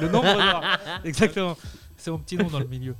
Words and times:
Le 0.00 0.08
nombre. 0.08 0.62
Exactement. 1.04 1.56
C'est 1.96 2.10
mon 2.10 2.18
petit 2.18 2.36
nom 2.36 2.48
dans 2.48 2.58
le 2.58 2.66
milieu. 2.66 2.94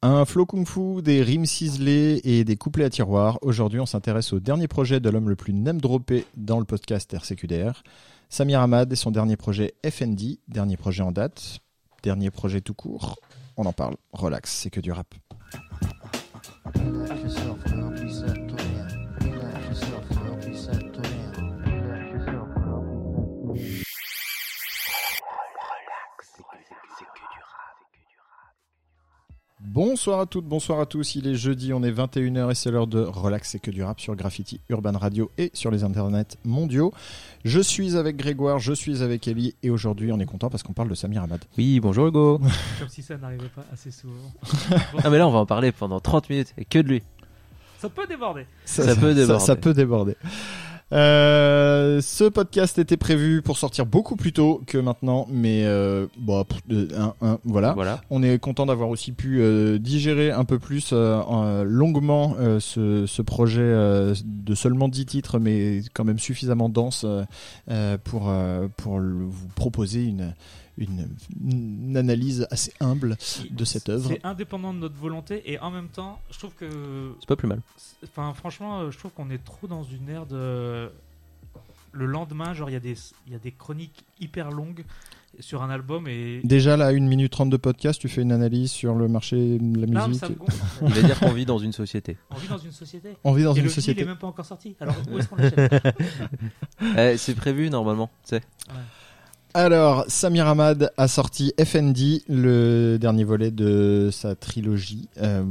Un 0.00 0.24
flow 0.24 0.46
kung-fu, 0.46 1.02
des 1.02 1.22
rimes 1.22 1.44
ciselées 1.44 2.20
et 2.22 2.44
des 2.44 2.56
couplets 2.56 2.84
à 2.84 2.90
tiroir. 2.90 3.38
Aujourd'hui, 3.42 3.80
on 3.80 3.86
s'intéresse 3.86 4.32
au 4.32 4.38
dernier 4.38 4.68
projet 4.68 5.00
de 5.00 5.10
l'homme 5.10 5.28
le 5.28 5.34
plus 5.34 5.52
name 5.52 5.80
droppé 5.80 6.24
dans 6.36 6.60
le 6.60 6.64
podcast 6.64 7.12
RCQDR. 7.12 7.82
Samir 8.28 8.60
Ahmad 8.60 8.92
et 8.92 8.96
son 8.96 9.10
dernier 9.10 9.36
projet 9.36 9.74
FND, 9.84 10.38
dernier 10.46 10.76
projet 10.76 11.02
en 11.02 11.10
date, 11.10 11.58
dernier 12.04 12.30
projet 12.30 12.60
tout 12.60 12.74
court. 12.74 13.16
On 13.56 13.66
en 13.66 13.72
parle. 13.72 13.96
Relax, 14.12 14.52
c'est 14.52 14.70
que 14.70 14.80
du 14.80 14.92
rap. 14.92 15.12
Bonsoir 29.70 30.20
à 30.20 30.24
toutes, 30.24 30.46
bonsoir 30.46 30.80
à 30.80 30.86
tous. 30.86 31.14
Il 31.14 31.26
est 31.26 31.34
jeudi, 31.34 31.74
on 31.74 31.82
est 31.82 31.90
21h 31.90 32.50
et 32.50 32.54
c'est 32.54 32.70
l'heure 32.70 32.86
de 32.86 33.00
Relax 33.00 33.54
et 33.54 33.58
que 33.58 33.70
du 33.70 33.82
rap 33.82 34.00
sur 34.00 34.16
Graffiti 34.16 34.62
Urban 34.70 34.96
Radio 34.96 35.30
et 35.36 35.50
sur 35.52 35.70
les 35.70 35.84
internets 35.84 36.38
mondiaux. 36.42 36.94
Je 37.44 37.60
suis 37.60 37.94
avec 37.94 38.16
Grégoire, 38.16 38.60
je 38.60 38.72
suis 38.72 39.02
avec 39.02 39.28
Ellie 39.28 39.54
et 39.62 39.68
aujourd'hui 39.68 40.10
on 40.10 40.18
est 40.20 40.24
content 40.24 40.48
parce 40.48 40.62
qu'on 40.62 40.72
parle 40.72 40.88
de 40.88 40.94
Samir 40.94 41.22
Ahmad. 41.22 41.44
Oui, 41.58 41.80
bonjour 41.80 42.06
Hugo. 42.06 42.38
Comme 42.78 42.88
si 42.88 43.02
ça 43.02 43.18
n'arrivait 43.18 43.50
pas 43.54 43.66
assez 43.70 43.90
souvent. 43.90 44.32
ah 45.04 45.10
mais 45.10 45.18
là 45.18 45.28
on 45.28 45.32
va 45.32 45.40
en 45.40 45.46
parler 45.46 45.70
pendant 45.70 46.00
30 46.00 46.30
minutes 46.30 46.54
et 46.56 46.64
que 46.64 46.78
de 46.78 46.88
lui. 46.88 47.02
Ça 47.78 47.90
peut 47.90 48.06
déborder. 48.06 48.46
Ça, 48.64 48.96
peut 48.96 49.12
déborder. 49.12 49.44
ça 49.44 49.54
peut 49.54 49.74
déborder. 49.74 50.16
Euh, 50.92 52.00
ce 52.00 52.24
podcast 52.24 52.78
était 52.78 52.96
prévu 52.96 53.42
pour 53.42 53.58
sortir 53.58 53.84
beaucoup 53.84 54.16
plus 54.16 54.32
tôt 54.32 54.62
que 54.66 54.78
maintenant, 54.78 55.26
mais 55.30 55.64
euh, 55.64 56.06
bon, 56.16 56.44
voilà. 57.44 57.72
voilà. 57.74 58.00
On 58.10 58.22
est 58.22 58.38
content 58.38 58.66
d'avoir 58.66 58.88
aussi 58.88 59.12
pu 59.12 59.40
euh, 59.40 59.78
digérer 59.78 60.30
un 60.30 60.44
peu 60.44 60.58
plus 60.58 60.90
euh, 60.92 61.62
longuement 61.64 62.36
ce, 62.60 63.04
ce, 63.06 63.22
projet 63.22 63.60
de 63.60 64.54
seulement 64.54 64.88
10 64.88 65.06
titres, 65.06 65.38
mais 65.38 65.82
quand 65.92 66.04
même 66.04 66.18
suffisamment 66.18 66.68
dense 66.68 67.04
pour, 68.04 68.32
pour 68.76 68.98
vous 69.00 69.48
proposer 69.54 70.04
une 70.04 70.34
une, 70.78 71.96
analyse 71.96 72.46
assez 72.50 72.72
humble 72.80 73.16
de 73.50 73.64
cette 73.64 73.88
œuvre. 73.88 74.08
C'est 74.08 74.24
indépendant 74.24 74.72
de 74.72 74.78
notre 74.78 74.96
volonté 74.96 75.42
et 75.50 75.58
en 75.58 75.70
même 75.70 75.88
temps, 75.88 76.20
je 76.30 76.38
trouve 76.38 76.54
que. 76.54 77.14
C'est 77.20 77.28
pas 77.28 77.36
plus 77.36 77.48
mal. 77.48 77.60
Enfin, 78.04 78.32
franchement, 78.34 78.80
euh, 78.80 78.90
je 78.90 78.98
trouve 78.98 79.12
qu'on 79.12 79.30
est 79.30 79.42
trop 79.42 79.66
dans 79.66 79.82
une 79.82 80.08
ère 80.08 80.26
de. 80.26 80.90
Le 81.92 82.04
lendemain, 82.04 82.52
genre, 82.52 82.68
il 82.68 82.74
y, 82.74 82.76
a 82.76 82.80
des, 82.80 82.94
y 83.28 83.34
a 83.34 83.38
des 83.38 83.50
chroniques 83.50 84.04
hyper 84.20 84.50
longues 84.50 84.84
sur 85.40 85.62
un 85.62 85.70
album 85.70 86.08
et 86.08 86.40
déjà 86.42 86.76
là 86.76 86.92
une 86.92 87.06
minute 87.06 87.30
trente 87.30 87.50
de 87.50 87.56
podcast 87.56 88.00
tu 88.00 88.08
fais 88.08 88.22
une 88.22 88.32
analyse 88.32 88.70
sur 88.70 88.94
le 88.94 89.08
marché 89.08 89.58
de 89.58 89.86
la 89.86 90.08
musique 90.08 90.24
il 90.82 90.88
va 90.88 91.02
dire 91.02 91.20
qu'on 91.20 91.32
vit 91.32 91.44
dans 91.44 91.58
une 91.58 91.72
société 91.72 92.16
on 92.30 92.36
vit 92.36 92.48
dans 92.48 92.58
une 92.58 92.72
société 92.72 93.10
on 93.24 93.32
vit 93.32 93.44
dans 93.44 93.54
et 93.54 93.58
une 93.58 93.64
le 93.64 93.70
société 93.70 94.00
il 94.00 94.04
est 94.04 94.06
même 94.06 94.16
pas 94.16 94.26
encore 94.26 94.46
sorti 94.46 94.74
alors 94.80 94.96
où 95.10 95.18
est-ce 95.18 95.28
qu'on 95.28 95.36
l'achète 95.36 95.94
eh, 96.96 97.16
c'est 97.16 97.34
prévu 97.34 97.70
normalement 97.70 98.10
tu 98.24 98.30
sais 98.30 98.42
ouais. 98.68 98.74
Alors, 99.58 100.04
Samir 100.06 100.46
Ahmad 100.46 100.92
a 100.96 101.08
sorti 101.08 101.52
FND, 101.58 102.22
le 102.28 102.96
dernier 102.96 103.24
volet 103.24 103.50
de 103.50 104.08
sa 104.12 104.36
trilogie. 104.36 105.08
Euh, 105.20 105.42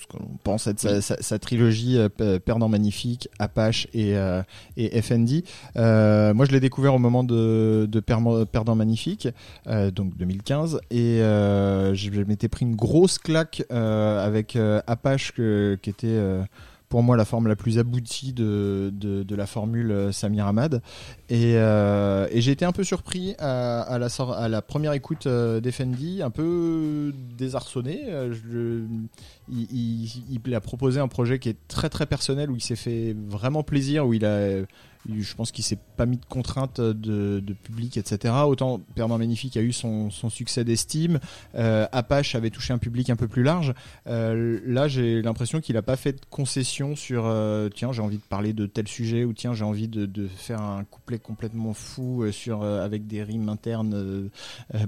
ce 0.00 0.06
qu'on 0.06 0.24
pense 0.44 0.68
être 0.68 0.78
sa, 0.78 1.00
sa, 1.00 1.20
sa, 1.20 1.38
trilogie 1.40 1.98
euh, 1.98 2.38
Perdant 2.38 2.68
Magnifique, 2.68 3.28
Apache 3.40 3.88
et, 3.92 4.16
euh, 4.16 4.44
et 4.76 5.02
FND. 5.02 5.42
Euh, 5.76 6.32
moi, 6.32 6.46
je 6.46 6.52
l'ai 6.52 6.60
découvert 6.60 6.94
au 6.94 7.00
moment 7.00 7.24
de, 7.24 7.88
de 7.90 7.98
Perdant 7.98 8.76
Magnifique, 8.76 9.26
donc 9.66 10.16
2015, 10.16 10.80
et 10.92 11.18
je 11.18 12.22
m'étais 12.22 12.48
pris 12.48 12.64
une 12.64 12.76
grosse 12.76 13.18
claque 13.18 13.64
avec 13.68 14.56
Apache 14.86 15.32
que, 15.32 15.76
qui 15.82 15.90
était 15.90 16.20
pour 16.92 17.02
moi 17.02 17.16
la 17.16 17.24
forme 17.24 17.48
la 17.48 17.56
plus 17.56 17.78
aboutie 17.78 18.34
de, 18.34 18.92
de, 18.92 19.34
la 19.34 19.46
formule 19.46 19.90
euh, 19.92 20.12
Samir 20.12 20.46
Ahmad. 20.46 20.82
Et, 21.30 21.54
euh, 21.56 22.28
et 22.30 22.42
j'ai 22.42 22.52
été 22.52 22.66
un 22.66 22.72
peu 22.72 22.84
surpris 22.84 23.34
à, 23.38 23.96
la, 23.98 24.08
à 24.36 24.48
la 24.50 24.60
première 24.60 24.92
écoute 24.92 25.26
euh, 25.26 25.58
d'Effendi, 25.62 26.20
un 26.20 26.28
peu 26.28 27.14
désarçonné. 27.38 28.04
Il, 29.48 30.54
a 30.54 30.60
proposé 30.60 31.00
un 31.00 31.08
projet 31.08 31.38
qui 31.38 31.48
est 31.48 31.56
très 31.66 31.88
très 31.88 32.04
personnel, 32.04 32.50
où 32.50 32.56
il 32.56 32.62
s'est 32.62 32.76
fait 32.76 33.16
vraiment 33.26 33.62
plaisir, 33.62 34.06
où 34.06 34.12
il 34.12 34.26
a 34.26 34.60
je 35.08 35.34
pense 35.34 35.50
qu'il 35.50 35.64
s'est 35.64 35.78
pas 35.96 36.06
mis 36.06 36.16
de 36.16 36.24
contraintes 36.24 36.80
de, 36.80 37.40
de, 37.40 37.52
public, 37.52 37.96
etc. 37.96 38.34
Autant 38.46 38.80
Perdant 38.94 39.18
Magnifique 39.18 39.56
a 39.56 39.60
eu 39.60 39.72
son, 39.72 40.10
son 40.10 40.30
succès 40.30 40.64
d'estime, 40.64 41.18
euh, 41.54 41.86
Apache 41.92 42.34
avait 42.34 42.50
touché 42.50 42.72
un 42.72 42.78
public 42.78 43.10
un 43.10 43.16
peu 43.16 43.28
plus 43.28 43.42
large. 43.42 43.74
Euh, 44.06 44.60
là, 44.64 44.88
j'ai 44.88 45.22
l'impression 45.22 45.60
qu'il 45.60 45.76
a 45.76 45.82
pas 45.82 45.96
fait 45.96 46.12
de 46.12 46.20
concession 46.30 46.94
sur 46.96 47.26
euh, 47.26 47.68
tiens, 47.68 47.92
j'ai 47.92 48.02
envie 48.02 48.18
de 48.18 48.22
parler 48.22 48.52
de 48.52 48.66
tel 48.66 48.88
sujet 48.88 49.24
ou 49.24 49.32
tiens, 49.32 49.54
j'ai 49.54 49.64
envie 49.64 49.88
de, 49.88 50.06
de, 50.06 50.28
faire 50.28 50.60
un 50.60 50.84
couplet 50.84 51.18
complètement 51.18 51.74
fou 51.74 52.22
euh, 52.22 52.32
sur 52.32 52.62
euh, 52.62 52.84
avec 52.84 53.06
des 53.06 53.22
rimes 53.22 53.48
internes 53.48 53.94
euh, 54.74 54.78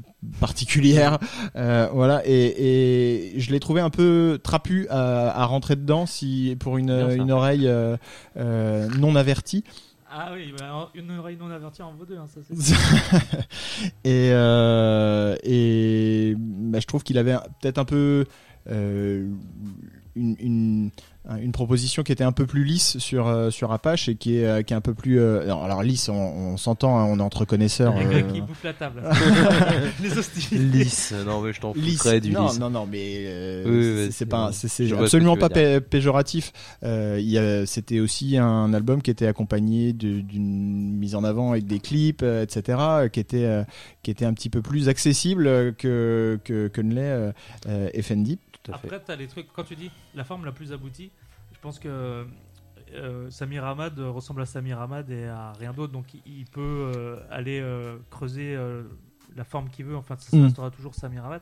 particulières. 0.41 1.19
voilà, 1.55 2.23
et, 2.25 3.35
et 3.35 3.41
je 3.41 3.51
l'ai 3.51 3.61
trouvé 3.61 3.81
un 3.81 3.91
peu 3.91 4.39
trapu 4.43 4.87
à, 4.91 5.31
à, 5.31 5.45
rentrer 5.45 5.77
dedans 5.77 6.07
si 6.07 6.57
pour 6.59 6.79
une, 6.79 6.91
une 6.91 7.31
oreille 7.31 7.71
non 8.37 9.17
avertie. 9.17 9.65
Ah 10.17 10.31
oui, 10.33 10.55
bah, 10.57 10.91
une 10.95 11.11
oreille 11.11 11.37
non 11.37 11.51
avertie 11.51 11.83
en 11.83 11.93
vaut 11.93 12.05
deux, 12.07 12.17
hein, 12.17 12.29
ça 12.29 12.41
et, 14.05 14.31
euh, 14.31 15.35
et 15.43 16.37
bah, 16.39 16.79
je 16.79 16.87
trouve 16.87 17.03
qu'il 17.03 17.19
avait 17.19 17.35
peut-être 17.61 17.79
un 17.79 17.85
peu 17.85 18.25
euh, 18.71 19.29
une, 20.17 20.37
une, 20.39 20.91
une 21.41 21.53
proposition 21.53 22.03
qui 22.03 22.13
était 22.13 22.25
un 22.25 22.33
peu 22.33 22.47
plus 22.47 22.65
lisse 22.65 22.99
sur 22.99 23.27
euh, 23.27 23.51
sur 23.51 23.73
Apache 23.73 24.09
et 24.09 24.15
qui 24.15 24.39
est 24.39 24.47
euh, 24.47 24.63
qui 24.63 24.75
est 24.75 24.77
un 24.77 24.83
peu 24.83 24.93
plus 24.93 25.19
euh, 25.19 25.43
alors, 25.43 25.65
alors, 25.65 25.83
lisse 25.83 26.09
on, 26.09 26.15
on 26.15 26.57
s'entend 26.57 26.99
hein, 26.99 27.05
on 27.05 27.19
est 27.19 27.23
entre 27.23 27.45
connaisseurs 27.45 27.95
euh... 27.97 28.21
qui 28.23 28.43
bouffe 28.43 28.63
la 28.63 28.75
table. 28.75 29.03
Les 30.03 30.19
hostilités. 30.19 30.59
Lisse. 30.59 31.15
Non 31.25 31.41
mais 31.41 31.53
je 31.53 31.61
t'en 31.61 31.73
du 31.73 32.31
non, 32.31 32.47
lisse. 32.47 32.59
non 32.59 32.71
non 32.71 32.87
mais 32.91 33.63
oui, 33.67 34.09
c'est 34.11 34.27
pas 34.27 34.51
c'est 34.53 34.93
absolument 34.93 35.37
pas 35.37 35.49
pé 35.49 35.81
péjoratif. 35.81 36.53
Il 36.83 37.21
y 37.21 37.39
a 37.39 37.65
c'était 37.67 38.01
aussi 38.01 38.37
un 38.37 38.75
album 38.75 39.01
qui 39.01 39.11
était 39.11 39.27
accompagné 39.27 39.93
d'une 39.93 40.97
mise 40.97 41.15
en 41.15 41.25
avant 41.25 41.53
avec 41.53 41.67
des 41.67 41.81
clips 41.81 42.23
etc 42.23 43.09
qui 43.11 43.21
était 43.21 43.65
qui 44.03 44.11
était 44.11 44.27
un 44.27 44.35
petit 44.35 44.51
peu 44.51 44.61
plus 44.61 44.89
accessible 44.89 45.75
que 45.77 46.39
que, 46.45 46.69
que 46.69 46.81
ne 46.83 46.95
l'est 46.95 48.03
FND 48.03 48.37
après, 48.73 49.03
tu 49.03 49.11
as 49.11 49.17
les 49.17 49.27
trucs, 49.27 49.53
quand 49.53 49.65
tu 49.65 49.77
dis 49.77 49.91
la 50.15 50.25
forme 50.25 50.45
la 50.45 50.53
plus 50.53 50.73
aboutie, 50.73 51.11
je 51.53 51.59
pense 51.61 51.79
que 51.79 52.27
euh, 52.93 53.31
Samir 53.31 53.65
Ahmad 53.65 53.99
ressemble 53.99 54.43
à 54.43 54.47
Samir 54.47 54.81
Ahmad 54.81 55.11
et 55.11 55.27
à 55.27 55.53
rien 55.59 55.73
d'autre, 55.73 55.93
donc 55.93 56.07
il 56.27 56.45
peut 56.47 56.93
euh, 56.95 57.17
aller 57.31 57.61
euh, 57.61 57.97
creuser 58.11 58.55
euh, 58.55 58.83
la 59.37 59.45
forme 59.45 59.69
qu'il 59.69 59.87
veut, 59.87 59.97
enfin 59.97 60.17
ça, 60.19 60.37
mm. 60.37 60.45
restera 60.45 60.71
toujours 60.71 60.95
Samir 60.95 61.25
Ahmad. 61.25 61.41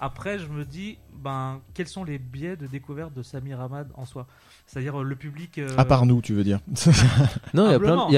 Après, 0.00 0.38
je 0.38 0.46
me 0.46 0.64
dis, 0.64 0.98
ben, 1.22 1.60
quels 1.72 1.88
sont 1.88 2.04
les 2.04 2.18
biais 2.18 2.56
de 2.56 2.66
découverte 2.66 3.14
de 3.14 3.22
Samir 3.22 3.60
Ahmad 3.60 3.88
en 3.94 4.04
soi? 4.04 4.26
C'est-à-dire 4.66 5.02
le 5.02 5.16
public. 5.16 5.60
À 5.76 5.84
part 5.84 6.06
nous, 6.06 6.20
tu 6.20 6.34
veux 6.34 6.44
dire 6.44 6.60
Non, 7.54 7.68
il 7.68 7.72
y 7.72 7.74
a 7.74 7.78
plein, 7.78 8.06
il 8.08 8.14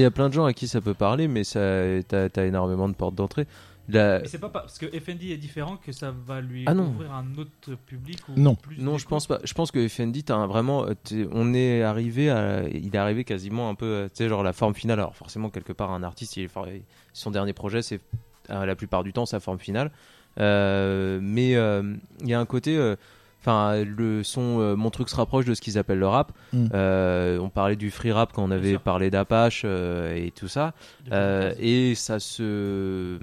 y 0.00 0.04
a 0.04 0.10
plein 0.10 0.28
de 0.28 0.34
gens, 0.34 0.44
à 0.44 0.52
qui 0.52 0.68
ça 0.68 0.80
peut 0.80 0.94
parler, 0.94 1.28
mais 1.28 1.44
ça, 1.44 1.60
t'as 2.06 2.28
as 2.34 2.44
énormément 2.44 2.88
de 2.88 2.94
portes 2.94 3.14
d'entrée. 3.14 3.46
La... 3.88 4.20
Mais 4.20 4.28
c'est 4.28 4.38
pas 4.38 4.50
parce 4.50 4.78
que 4.78 4.86
FND 4.86 5.24
est 5.24 5.38
différent 5.38 5.76
que 5.76 5.92
ça 5.92 6.10
va 6.10 6.40
lui 6.40 6.64
ah 6.66 6.74
ouvrir 6.74 7.12
un 7.12 7.34
autre 7.36 7.74
public 7.86 8.18
ou 8.28 8.32
Non, 8.38 8.54
plus 8.54 8.78
non, 8.78 8.98
je 8.98 9.06
pense 9.06 9.26
pas. 9.26 9.38
Je 9.44 9.54
pense 9.54 9.70
que 9.70 9.88
FND, 9.88 10.30
as 10.30 10.46
vraiment, 10.46 10.86
on 11.32 11.54
est 11.54 11.82
arrivé 11.82 12.30
à, 12.30 12.68
il 12.68 12.94
est 12.94 12.98
arrivé 12.98 13.24
quasiment 13.24 13.68
un 13.70 13.74
peu, 13.74 14.08
tu 14.10 14.24
sais, 14.24 14.28
genre 14.28 14.42
la 14.42 14.52
forme 14.52 14.74
finale. 14.74 15.00
Alors 15.00 15.16
forcément 15.16 15.48
quelque 15.48 15.72
part 15.72 15.90
un 15.90 16.02
artiste, 16.02 16.36
il 16.36 16.44
est, 16.44 16.82
son 17.12 17.30
dernier 17.30 17.52
projet, 17.52 17.82
c'est 17.82 18.00
la 18.48 18.76
plupart 18.76 19.04
du 19.04 19.12
temps 19.12 19.26
sa 19.26 19.40
forme 19.40 19.58
finale. 19.58 19.90
Euh, 20.38 21.18
mais 21.22 21.56
euh, 21.56 21.94
il 22.20 22.28
y 22.28 22.34
a 22.34 22.40
un 22.40 22.46
côté. 22.46 22.76
Euh, 22.76 22.96
enfin 23.40 23.84
le 23.84 24.22
son 24.22 24.60
euh, 24.60 24.76
mon 24.76 24.90
truc 24.90 25.08
se 25.08 25.16
rapproche 25.16 25.44
de 25.44 25.54
ce 25.54 25.60
qu'ils 25.60 25.78
appellent 25.78 25.98
le 25.98 26.08
rap 26.08 26.32
mm. 26.52 26.66
euh, 26.74 27.38
on 27.38 27.48
parlait 27.48 27.76
du 27.76 27.90
free 27.90 28.12
rap 28.12 28.32
quand 28.32 28.42
on 28.42 28.50
avait 28.50 28.78
parlé 28.78 29.10
d'Apache 29.10 29.62
euh, 29.64 30.14
et 30.14 30.30
tout 30.30 30.48
ça 30.48 30.74
et 31.10 31.94
ça 31.94 32.18
se 32.18 33.18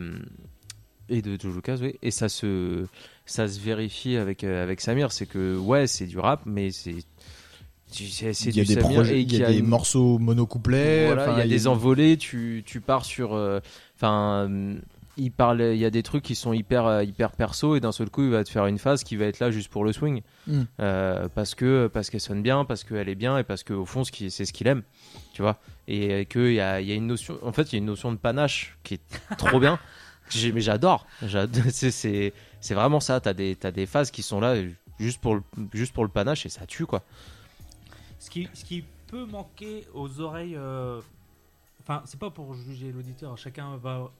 et 1.09 1.21
de 1.21 1.39
Jojo 1.39 1.61
oui. 1.81 1.95
Et 2.01 2.11
ça 2.11 2.29
se, 2.29 2.85
ça 3.25 3.47
se 3.47 3.59
vérifie 3.59 4.17
avec, 4.17 4.43
euh, 4.43 4.63
avec 4.63 4.81
Samir. 4.81 5.11
C'est 5.11 5.25
que, 5.25 5.57
ouais, 5.57 5.87
c'est 5.87 6.07
du 6.07 6.19
rap, 6.19 6.41
mais 6.45 6.71
c'est. 6.71 6.95
C'est 7.87 8.33
il 8.47 8.57
y 8.57 8.59
a 8.59 8.63
des 8.65 8.75
projets, 8.75 9.21
il 9.21 9.33
y 9.33 9.43
a, 9.43 9.47
des 9.47 9.59
une... 9.59 9.67
morceaux 9.67 10.17
monocouplets. 10.17 11.05
Voilà, 11.05 11.33
il 11.33 11.37
y 11.37 11.41
a 11.41 11.47
des 11.47 11.67
envolées. 11.67 12.17
Tu, 12.17 12.63
tu 12.65 12.81
pars 12.81 13.05
sur. 13.05 13.33
Euh, 13.33 13.61
enfin. 13.95 14.49
il 15.17 15.31
parle, 15.31 15.61
il 15.61 15.77
y 15.77 15.85
a 15.85 15.91
des 15.91 16.03
trucs 16.03 16.23
qui 16.23 16.35
sont 16.35 16.51
hyper, 16.51 16.87
euh, 16.87 17.03
hyper 17.03 17.31
perso 17.31 17.75
et 17.75 17.79
d'un 17.79 17.93
seul 17.93 18.09
coup, 18.09 18.23
il 18.23 18.31
va 18.31 18.43
te 18.43 18.49
faire 18.49 18.65
une 18.65 18.79
phase 18.79 19.03
qui 19.05 19.15
va 19.15 19.25
être 19.25 19.39
là 19.39 19.49
juste 19.49 19.69
pour 19.69 19.85
le 19.85 19.93
swing, 19.93 20.23
Mm. 20.47 20.61
Euh, 20.79 21.27
parce 21.33 21.55
que 21.55 21.87
parce 21.87 22.09
qu'elle 22.09 22.21
sonne 22.21 22.41
bien, 22.41 22.65
parce 22.65 22.83
qu'elle 22.83 23.09
est 23.09 23.15
bien 23.15 23.37
et 23.37 23.43
parce 23.43 23.63
qu'au 23.63 23.85
fond, 23.85 24.03
c'est 24.03 24.29
ce 24.29 24.53
qu'il 24.53 24.67
aime, 24.67 24.83
tu 25.33 25.41
vois. 25.41 25.59
Et 25.87 26.25
qu'il 26.25 26.53
y 26.53 26.59
a, 26.59 26.81
y 26.81 26.91
a 26.91 26.95
une 26.95 27.07
notion, 27.07 27.37
en 27.43 27.51
fait, 27.51 27.71
il 27.71 27.73
y 27.73 27.75
a 27.75 27.79
une 27.79 27.85
notion 27.85 28.11
de 28.11 28.17
panache 28.17 28.77
qui 28.83 28.95
est 28.95 29.37
trop 29.37 29.59
bien. 29.59 29.79
Mais 30.53 30.61
j'adore, 30.61 31.05
J'ad- 31.21 31.69
c'est 31.71 32.33
vraiment 32.71 32.99
ça. 32.99 33.19
T'as 33.19 33.33
des 33.33 33.85
phases 33.85 34.11
qui 34.11 34.23
sont 34.23 34.39
là 34.39 34.55
juste 34.99 35.21
pour 35.21 35.35
le 35.35 36.09
panache 36.09 36.45
et 36.45 36.49
ça 36.49 36.65
tue 36.65 36.85
quoi. 36.85 37.03
Ce 38.19 38.29
qui, 38.29 38.47
ce 38.53 38.63
qui 38.65 38.83
peut 39.07 39.25
manquer 39.25 39.85
aux 39.93 40.19
oreilles. 40.19 40.55
euh, 40.55 41.01
Enfin, 41.81 42.01
c'est 42.05 42.19
pas 42.19 42.31
pour 42.31 42.55
juger 42.55 42.91
l'auditeur, 42.91 43.37
chacun 43.37 43.77
va 43.77 44.11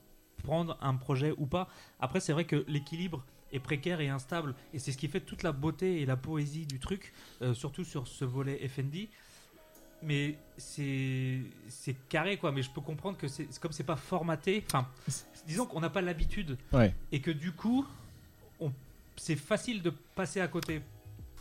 prendre 0.43 0.77
un 0.81 0.93
projet 0.95 1.33
ou 1.37 1.47
pas. 1.47 1.67
Après, 1.99 2.19
c'est 2.19 2.31
vrai 2.31 2.45
que 2.45 2.63
l'équilibre 2.67 3.23
est 3.51 3.59
précaire 3.59 4.01
et 4.01 4.09
instable, 4.09 4.53
et 4.71 4.77
c'est 4.77 4.91
ce 4.91 4.97
qui 4.99 5.07
fait 5.07 5.21
toute 5.21 5.41
la 5.41 5.51
beauté 5.51 6.01
et 6.01 6.05
la 6.05 6.15
poésie 6.15 6.67
du 6.67 6.79
truc, 6.79 7.11
euh, 7.41 7.55
surtout 7.55 7.83
sur 7.83 8.07
ce 8.07 8.23
volet 8.23 8.67
FND. 8.67 9.09
Mais 10.05 10.37
c'est 10.57 11.39
c'est 11.67 11.95
carré 12.09 12.37
quoi. 12.37 12.51
Mais 12.51 12.61
je 12.61 12.69
peux 12.69 12.81
comprendre 12.81 13.17
que 13.17 13.27
c'est 13.27 13.47
comme 13.59 13.71
c'est 13.71 13.83
pas 13.83 13.95
formaté. 13.95 14.63
Enfin, 14.67 14.87
disons 15.47 15.65
qu'on 15.65 15.81
n'a 15.81 15.89
pas 15.89 16.01
l'habitude 16.01 16.57
Ouais. 16.73 16.93
et 17.11 17.19
que 17.21 17.31
du 17.31 17.51
coup, 17.51 17.85
on- 18.59 18.71
c'est 19.17 19.35
facile 19.35 19.81
de 19.81 19.91
passer 20.15 20.41
à 20.41 20.47
côté. 20.47 20.81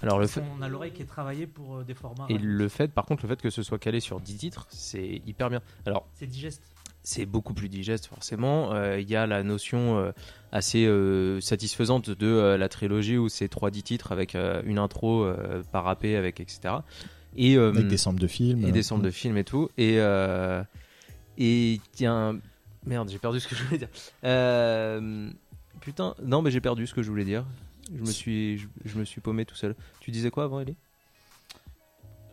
Alors 0.02 0.18
le 0.18 0.26
fait 0.26 0.40
qu'on 0.40 0.60
a 0.62 0.68
l'oreille 0.68 0.92
qui 0.92 1.02
est 1.02 1.06
travaillée 1.06 1.46
pour 1.46 1.76
euh, 1.78 1.84
des 1.84 1.94
formats. 1.94 2.26
et 2.28 2.34
ouais. 2.34 2.38
le 2.42 2.68
fait, 2.68 2.88
par 2.92 3.06
contre, 3.06 3.22
le 3.24 3.28
fait 3.28 3.40
que 3.40 3.50
ce 3.50 3.62
soit 3.62 3.78
calé 3.78 4.00
sur 4.00 4.20
10 4.20 4.36
titres, 4.36 4.66
c'est 4.70 5.22
hyper 5.26 5.48
bien. 5.50 5.60
Alors 5.86 6.06
C'est 6.14 6.26
digeste. 6.26 6.62
c'est 7.02 7.24
beaucoup 7.26 7.54
plus 7.54 7.68
digeste 7.68 8.06
forcément. 8.06 8.72
Euh, 8.74 8.98
Il 9.00 9.08
y 9.08 9.16
a 9.16 9.26
la 9.26 9.42
notion 9.42 9.98
euh, 9.98 10.12
assez 10.52 10.84
euh, 10.86 11.40
satisfaisante 11.40 12.10
de 12.10 12.26
euh, 12.26 12.56
la 12.58 12.68
trilogie 12.68 13.16
où 13.18 13.28
c'est 13.28 13.50
3-10 13.50 13.82
titres 13.82 14.12
avec 14.12 14.34
euh, 14.34 14.62
une 14.66 14.78
intro 14.78 15.24
euh, 15.24 15.62
par 15.72 15.84
rappé 15.84 16.16
avec 16.16 16.40
etc. 16.40 16.74
Et, 17.36 17.56
euh, 17.56 17.70
Avec 17.70 17.88
des 17.88 17.96
samples 17.96 18.20
de 18.20 18.26
films. 18.26 18.64
et 18.64 18.72
des 18.72 18.82
samples 18.82 19.04
de 19.04 19.10
films 19.10 19.36
et 19.36 19.44
tout. 19.44 19.70
Et 19.76 19.96
euh, 19.98 20.62
et 21.38 21.80
un 22.02 22.38
merde, 22.86 23.08
j'ai 23.10 23.18
perdu 23.18 23.40
ce 23.40 23.48
que 23.48 23.56
je 23.56 23.64
voulais 23.64 23.78
dire. 23.78 23.88
Euh, 24.24 25.30
putain, 25.80 26.14
non 26.22 26.42
mais 26.42 26.50
j'ai 26.50 26.60
perdu 26.60 26.86
ce 26.86 26.94
que 26.94 27.02
je 27.02 27.10
voulais 27.10 27.24
dire. 27.24 27.44
Je 27.94 28.00
me 28.00 28.10
suis 28.10 28.58
je, 28.58 28.66
je 28.84 28.98
me 28.98 29.04
suis 29.04 29.20
paumé 29.20 29.44
tout 29.44 29.56
seul. 29.56 29.74
Tu 30.00 30.10
disais 30.10 30.30
quoi 30.30 30.44
avant 30.44 30.60
Ellie? 30.60 30.76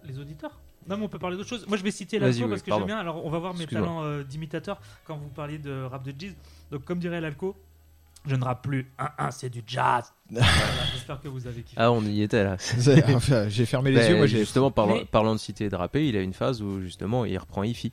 Les 0.04 0.20
auditeurs? 0.20 0.60
Non, 0.88 0.98
mais 0.98 1.04
on 1.04 1.10
peut 1.10 1.20
parler 1.20 1.38
d'autre 1.38 1.50
chose. 1.50 1.68
Moi, 1.68 1.78
je 1.78 1.84
vais 1.84 1.92
citer 1.92 2.18
l'alco 2.18 2.44
oui, 2.44 2.50
parce 2.50 2.64
que 2.64 2.72
j'aime 2.72 2.86
bien. 2.86 2.98
Alors, 2.98 3.24
on 3.24 3.30
va 3.30 3.40
voir 3.40 3.54
mes 3.54 3.68
talents 3.68 4.04
euh, 4.04 4.24
d'imitateur 4.24 4.82
quand 5.06 5.16
vous 5.16 5.30
parliez 5.30 5.60
de 5.60 5.84
rap 5.84 6.04
de 6.04 6.14
jazz. 6.18 6.34
Donc, 6.72 6.84
comme 6.86 7.00
dirait 7.00 7.22
l'alco, 7.22 7.56
je 8.28 8.36
ne 8.36 8.44
rappe 8.44 8.64
plus. 8.64 8.92
Un, 9.00 9.10
un, 9.18 9.32
c'est 9.32 9.50
du 9.50 9.64
jazz. 9.66 10.12
Voilà, 10.32 10.46
J'espère 10.94 11.20
que 11.22 11.28
vous 11.28 11.46
avez 11.48 11.62
kiffé. 11.62 11.76
Ah, 11.80 11.92
on 11.92 12.02
y 12.04 12.22
était 12.22 12.44
là. 12.44 12.56
Enfin, 13.16 13.50
j'ai 13.50 13.66
fermé 13.66 13.92
les 13.92 13.98
Ben, 13.98 14.12
yeux, 14.12 14.18
moi 14.18 14.28
j'ai. 14.28 14.40
justement, 14.40 14.72
parlant, 14.72 14.96
Mais- 14.96 15.06
parlant 15.06 15.34
de 15.34 15.40
citer 15.40 15.66
et 15.66 15.70
de 15.70 15.76
rapper, 15.76 16.08
il 16.08 16.16
a 16.16 16.22
une 16.22 16.34
phase 16.34 16.62
où 16.62 16.80
justement 16.82 17.26
il 17.26 17.38
reprend 17.38 17.64
Ify. 17.64 17.92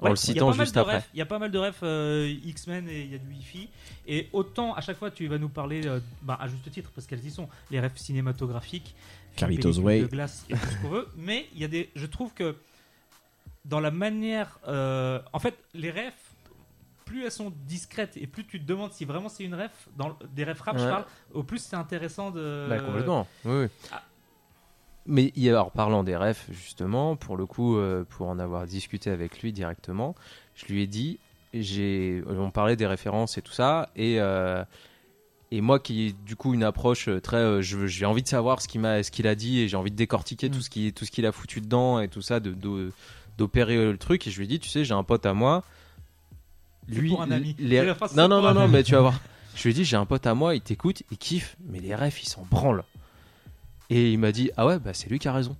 En 0.00 0.06
Ouais, 0.06 0.10
le 0.10 0.16
il 0.16 0.18
y 0.18 0.30
a 0.30 0.32
citant 0.34 0.50
pas 0.50 0.56
mal 0.56 0.66
juste 0.66 0.74
de 0.74 0.80
après. 0.80 0.96
refs. 0.96 1.08
Il 1.14 1.18
y 1.18 1.22
a 1.22 1.26
pas 1.26 1.38
mal 1.38 1.50
de 1.52 1.58
refs 1.58 1.78
euh, 1.84 2.34
X-Men 2.44 2.88
et 2.88 3.02
il 3.02 3.12
y 3.12 3.14
a 3.14 3.18
du 3.18 3.28
Wi-Fi. 3.28 3.68
Et 4.08 4.28
autant, 4.32 4.74
à 4.74 4.80
chaque 4.80 4.98
fois, 4.98 5.12
tu 5.12 5.28
vas 5.28 5.38
nous 5.38 5.48
parler, 5.48 5.86
euh, 5.86 6.00
bah, 6.22 6.36
à 6.40 6.48
juste 6.48 6.68
titre, 6.72 6.90
parce 6.92 7.06
qu'elles 7.06 7.24
y 7.24 7.30
sont, 7.30 7.48
les 7.70 7.78
refs 7.80 7.96
cinématographiques, 7.96 8.96
Carlitos 9.36 9.78
Way. 9.78 10.00
de 10.02 10.06
glace 10.08 10.44
et 10.50 10.54
tout 10.54 10.66
ce 10.66 10.76
qu'on 10.82 10.88
veut. 10.88 11.06
Mais 11.16 11.46
il 11.54 11.60
y 11.60 11.64
a 11.64 11.68
des. 11.68 11.88
Je 11.94 12.06
trouve 12.06 12.34
que 12.34 12.56
dans 13.64 13.78
la 13.80 13.92
manière. 13.92 14.58
euh, 14.66 15.20
en 15.32 15.38
fait, 15.38 15.56
les 15.72 15.90
refs, 15.92 16.21
plus 17.12 17.24
elles 17.26 17.30
sont 17.30 17.52
discrètes 17.66 18.16
et 18.16 18.26
plus 18.26 18.46
tu 18.46 18.58
te 18.58 18.64
demandes 18.66 18.90
si 18.92 19.04
vraiment 19.04 19.28
c'est 19.28 19.44
une 19.44 19.54
ref, 19.54 19.88
dans 19.98 20.16
des 20.34 20.44
refs 20.44 20.60
rap, 20.62 20.78
je 20.78 20.84
Ouais. 20.84 20.88
parle, 20.90 21.04
au 21.34 21.42
plus 21.42 21.58
c'est 21.58 21.76
intéressant 21.76 22.30
de. 22.30 22.66
Bah, 22.70 22.78
complètement. 22.80 23.26
Oui, 23.44 23.64
oui. 23.64 23.66
ah. 23.92 24.02
Mais 25.04 25.30
il 25.36 25.42
y 25.42 25.48
a- 25.50 25.52
alors, 25.52 25.72
parlant 25.72 26.04
des 26.04 26.16
refs, 26.16 26.46
justement, 26.50 27.16
pour 27.16 27.36
le 27.36 27.44
coup, 27.44 27.76
euh, 27.76 28.04
pour 28.08 28.28
en 28.28 28.38
avoir 28.38 28.66
discuté 28.66 29.10
avec 29.10 29.42
lui 29.42 29.52
directement, 29.52 30.14
je 30.54 30.64
lui 30.72 30.80
ai 30.82 30.86
dit, 30.86 31.18
j'ai, 31.52 32.22
on 32.28 32.50
parlait 32.50 32.76
des 32.76 32.86
références 32.86 33.36
et 33.36 33.42
tout 33.42 33.52
ça, 33.52 33.90
et, 33.94 34.18
euh, 34.20 34.64
et 35.50 35.60
moi 35.60 35.80
qui 35.80 36.06
ai 36.06 36.12
du 36.12 36.34
coup 36.36 36.54
une 36.54 36.62
approche 36.64 37.10
très, 37.22 37.36
euh, 37.36 37.60
je 37.60 37.86
j'ai 37.86 38.06
envie 38.06 38.22
de 38.22 38.28
savoir 38.28 38.62
ce 38.62 38.68
qu'il 38.68 38.80
m'a, 38.80 39.02
ce 39.02 39.10
qu'il 39.10 39.26
a 39.26 39.34
dit, 39.34 39.60
et 39.60 39.68
j'ai 39.68 39.76
envie 39.76 39.90
de 39.90 39.96
décortiquer 39.96 40.48
Mm. 40.48 40.52
tout 40.52 40.60
ce 40.62 40.70
qui, 40.70 40.92
tout 40.94 41.04
ce 41.04 41.10
qu'il 41.10 41.26
a 41.26 41.32
foutu 41.32 41.60
dedans 41.60 42.00
et 42.00 42.08
tout 42.08 42.22
ça, 42.22 42.40
de, 42.40 42.52
de- 42.52 42.90
d'opérer 43.36 43.76
euh, 43.76 43.92
le 43.92 43.98
truc. 43.98 44.26
Et 44.26 44.30
je 44.30 44.38
lui 44.38 44.44
ai 44.44 44.48
dit, 44.48 44.60
tu 44.60 44.70
sais, 44.70 44.84
j'ai 44.84 44.94
un 44.94 45.02
pote 45.04 45.26
à 45.26 45.34
moi. 45.34 45.62
Lui, 46.88 47.08
pour 47.10 47.22
un 47.22 47.30
ami. 47.30 47.54
les- 47.58 47.84
la 47.84 47.94
phrase, 47.94 48.14
non, 48.16 48.28
non, 48.28 48.42
non, 48.42 48.54
non, 48.54 48.68
mais 48.68 48.82
tu 48.82 48.92
vas 48.92 49.00
voir. 49.00 49.20
Je 49.54 49.62
lui 49.64 49.70
ai 49.70 49.74
dit, 49.74 49.84
j'ai 49.84 49.96
un 49.96 50.06
pote 50.06 50.26
à 50.26 50.34
moi, 50.34 50.54
il 50.54 50.62
t'écoute, 50.62 51.02
il 51.10 51.18
kiffe, 51.18 51.56
mais 51.68 51.78
les 51.80 51.94
refs, 51.94 52.22
ils 52.22 52.28
s'en 52.28 52.46
branlent. 52.50 52.84
Et 53.90 54.12
il 54.12 54.18
m'a 54.18 54.32
dit, 54.32 54.50
ah 54.56 54.66
ouais, 54.66 54.78
bah 54.78 54.94
c'est 54.94 55.10
lui 55.10 55.18
qui 55.18 55.28
a 55.28 55.32
raison. 55.32 55.56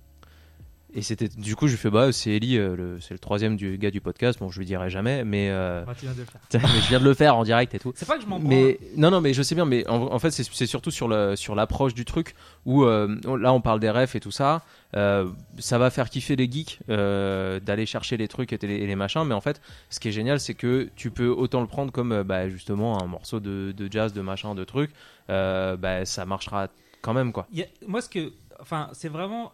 Et 0.95 1.01
c'était, 1.01 1.27
du 1.27 1.55
coup, 1.55 1.65
je 1.67 1.71
lui 1.73 1.79
fais, 1.79 1.89
bah 1.89 2.11
c'est 2.11 2.31
Ellie, 2.31 2.57
euh, 2.57 2.75
le- 2.75 2.99
c'est 3.01 3.13
le 3.15 3.19
troisième 3.19 3.55
du 3.55 3.77
gars 3.79 3.89
du 3.89 3.99
podcast, 3.99 4.37
bon, 4.39 4.49
je 4.49 4.59
lui 4.59 4.65
dirai 4.67 4.89
jamais, 4.91 5.23
mais, 5.23 5.49
euh, 5.49 5.83
Bah, 5.85 5.93
tu 5.97 6.05
viens 6.05 6.13
de 6.13 6.19
le 6.19 6.25
faire. 6.25 6.41
mais 6.75 6.81
je 6.81 6.87
viens 6.89 6.99
de 6.99 7.03
le 7.05 7.13
faire 7.15 7.35
en 7.35 7.43
direct 7.43 7.73
et 7.73 7.79
tout. 7.79 7.93
C'est 7.95 8.07
pas 8.07 8.17
que 8.17 8.21
je 8.23 8.27
m'en. 8.27 8.39
Mais 8.39 8.77
non, 8.95 9.09
non, 9.09 9.19
mais 9.19 9.33
je 9.33 9.41
sais 9.41 9.55
bien, 9.55 9.65
mais 9.65 9.87
en, 9.87 10.13
en 10.13 10.19
fait, 10.19 10.29
c'est 10.31 10.43
c'est 10.43 10.67
surtout 10.67 10.91
sur 10.91 11.07
le 11.07 11.35
sur 11.35 11.55
l'approche 11.55 11.93
du 11.95 12.05
truc 12.05 12.35
où 12.65 12.83
euh, 12.83 13.15
là 13.39 13.53
on 13.53 13.61
parle 13.61 13.79
des 13.79 13.89
refs 13.89 14.15
et 14.15 14.19
tout 14.19 14.29
ça. 14.31 14.61
euh, 14.95 15.27
ça 15.57 15.79
va 15.79 15.89
faire 15.89 16.09
kiffer 16.11 16.35
les 16.35 16.49
geeks 16.51 16.79
d'aller 16.87 17.85
chercher 17.85 18.17
les 18.17 18.27
trucs 18.27 18.53
et 18.53 18.57
les, 18.61 18.75
et 18.75 18.87
les 18.87 18.95
machins, 18.95 19.23
mais 19.25 19.33
en 19.33 19.41
fait, 19.41 19.61
ce 19.89 19.99
qui 19.99 20.09
est 20.09 20.11
génial, 20.11 20.39
c'est 20.39 20.53
que 20.53 20.89
tu 20.95 21.09
peux 21.11 21.27
autant 21.29 21.61
le 21.61 21.67
prendre 21.67 21.91
comme 21.91 22.23
bah, 22.23 22.49
justement 22.49 23.01
un 23.01 23.07
morceau 23.07 23.39
de, 23.39 23.73
de 23.75 23.91
jazz, 23.91 24.13
de 24.13 24.21
machin, 24.21 24.55
de 24.55 24.63
trucs. 24.63 24.91
euh, 25.29 25.75
bah, 25.77 26.05
ça 26.05 26.25
marchera 26.25 26.67
quand 27.01 27.13
même 27.13 27.31
quoi. 27.31 27.47
A- 27.57 27.61
moi, 27.87 28.01
ce 28.01 28.09
que, 28.09 28.31
enfin, 28.61 28.89
c'est 28.93 29.09
vraiment 29.09 29.53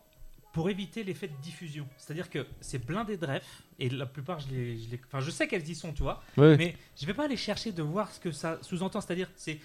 pour 0.60 0.70
éviter 0.70 1.06
l'effet 1.06 1.30
de 1.30 1.42
diffusion. 1.42 1.88
C'est-à-dire 1.98 2.30
que 2.30 2.46
c'est 2.60 2.86
blindé 2.86 3.16
de 3.16 3.26
refs 3.26 3.64
et 3.80 3.88
la 3.90 4.06
plupart, 4.06 4.42
je 4.42 4.50
les, 4.54 4.78
je 4.78 4.90
les- 4.92 5.00
enfin, 5.08 5.24
je 5.24 5.32
sais 5.32 5.48
qu'elles 5.48 5.70
y 5.70 5.74
sont, 5.74 5.94
tu 5.94 6.04
vois, 6.04 6.22
mais 6.36 6.76
je 7.00 7.06
vais 7.06 7.14
pas 7.14 7.24
aller 7.24 7.38
chercher 7.38 7.72
de 7.72 7.82
voir 7.82 8.12
ce 8.12 8.20
que 8.20 8.34
ça 8.34 8.58
sous-entend. 8.62 9.00
C'est-à-dire, 9.00 9.30
c'est, 9.38 9.58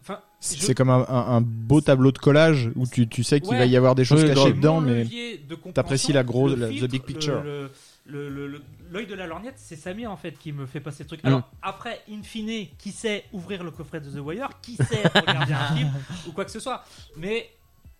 enfin, 0.00 0.18
je- 0.40 0.56
C'est 0.56 0.74
comme 0.74 0.90
un, 0.90 1.06
un- 1.08 1.36
un 1.36 1.40
beau 1.40 1.80
tableau 1.80 2.10
de 2.10 2.18
collage 2.18 2.70
où 2.74 2.88
tu, 2.88 3.06
tu 3.06 3.22
sais 3.22 3.40
qu'il 3.40 3.50
Ouais. 3.50 3.58
va 3.58 3.66
y 3.66 3.76
avoir 3.76 3.94
des 3.94 4.04
choses 4.04 4.24
Oui, 4.24 4.34
cachées 4.34 4.52
dedans, 4.52 4.80
mais 4.80 5.04
de 5.04 5.54
t'apprécies 5.72 6.12
la 6.12 6.24
grosse- 6.24 6.56
la- 6.56 6.70
the 6.70 6.90
big 6.90 7.02
picture. 7.04 7.40
le- 7.40 7.70
le- 8.06 8.28
le- 8.28 8.48
le- 8.48 8.62
L'œil 8.90 9.06
de 9.06 9.14
la 9.14 9.28
lorgnette, 9.28 9.54
c'est 9.58 9.76
Samir 9.76 10.10
en 10.10 10.16
fait 10.16 10.36
qui 10.36 10.50
me 10.50 10.66
fait 10.66 10.80
passer 10.80 11.04
le 11.04 11.08
truc. 11.08 11.22
Mm. 11.22 11.26
Alors 11.28 11.48
après, 11.62 12.02
in 12.10 12.22
fine, 12.24 12.66
qui 12.78 12.90
sait 12.90 13.26
ouvrir 13.32 13.62
le 13.62 13.70
coffret 13.70 14.00
de 14.00 14.10
The 14.10 14.18
Wire, 14.18 14.50
qui 14.60 14.74
sait 14.74 15.06
regarder 15.14 15.52
un 15.54 15.66
film 15.76 15.90
ou 16.26 16.32
quoi 16.32 16.44
que 16.44 16.50
ce 16.50 16.58
soit? 16.58 16.84
Mais 17.16 17.48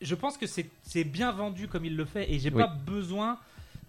je 0.02 0.14
pense 0.14 0.37
que 0.38 0.46
c'est 0.46 1.04
bien 1.04 1.32
vendu 1.32 1.69
comme 1.69 1.84
il 1.84 1.96
le 1.96 2.04
fait 2.04 2.31
et 2.32 2.38
j'ai 2.38 2.50
Oui. 2.50 2.62
pas 2.62 2.66
besoin. 2.69 3.38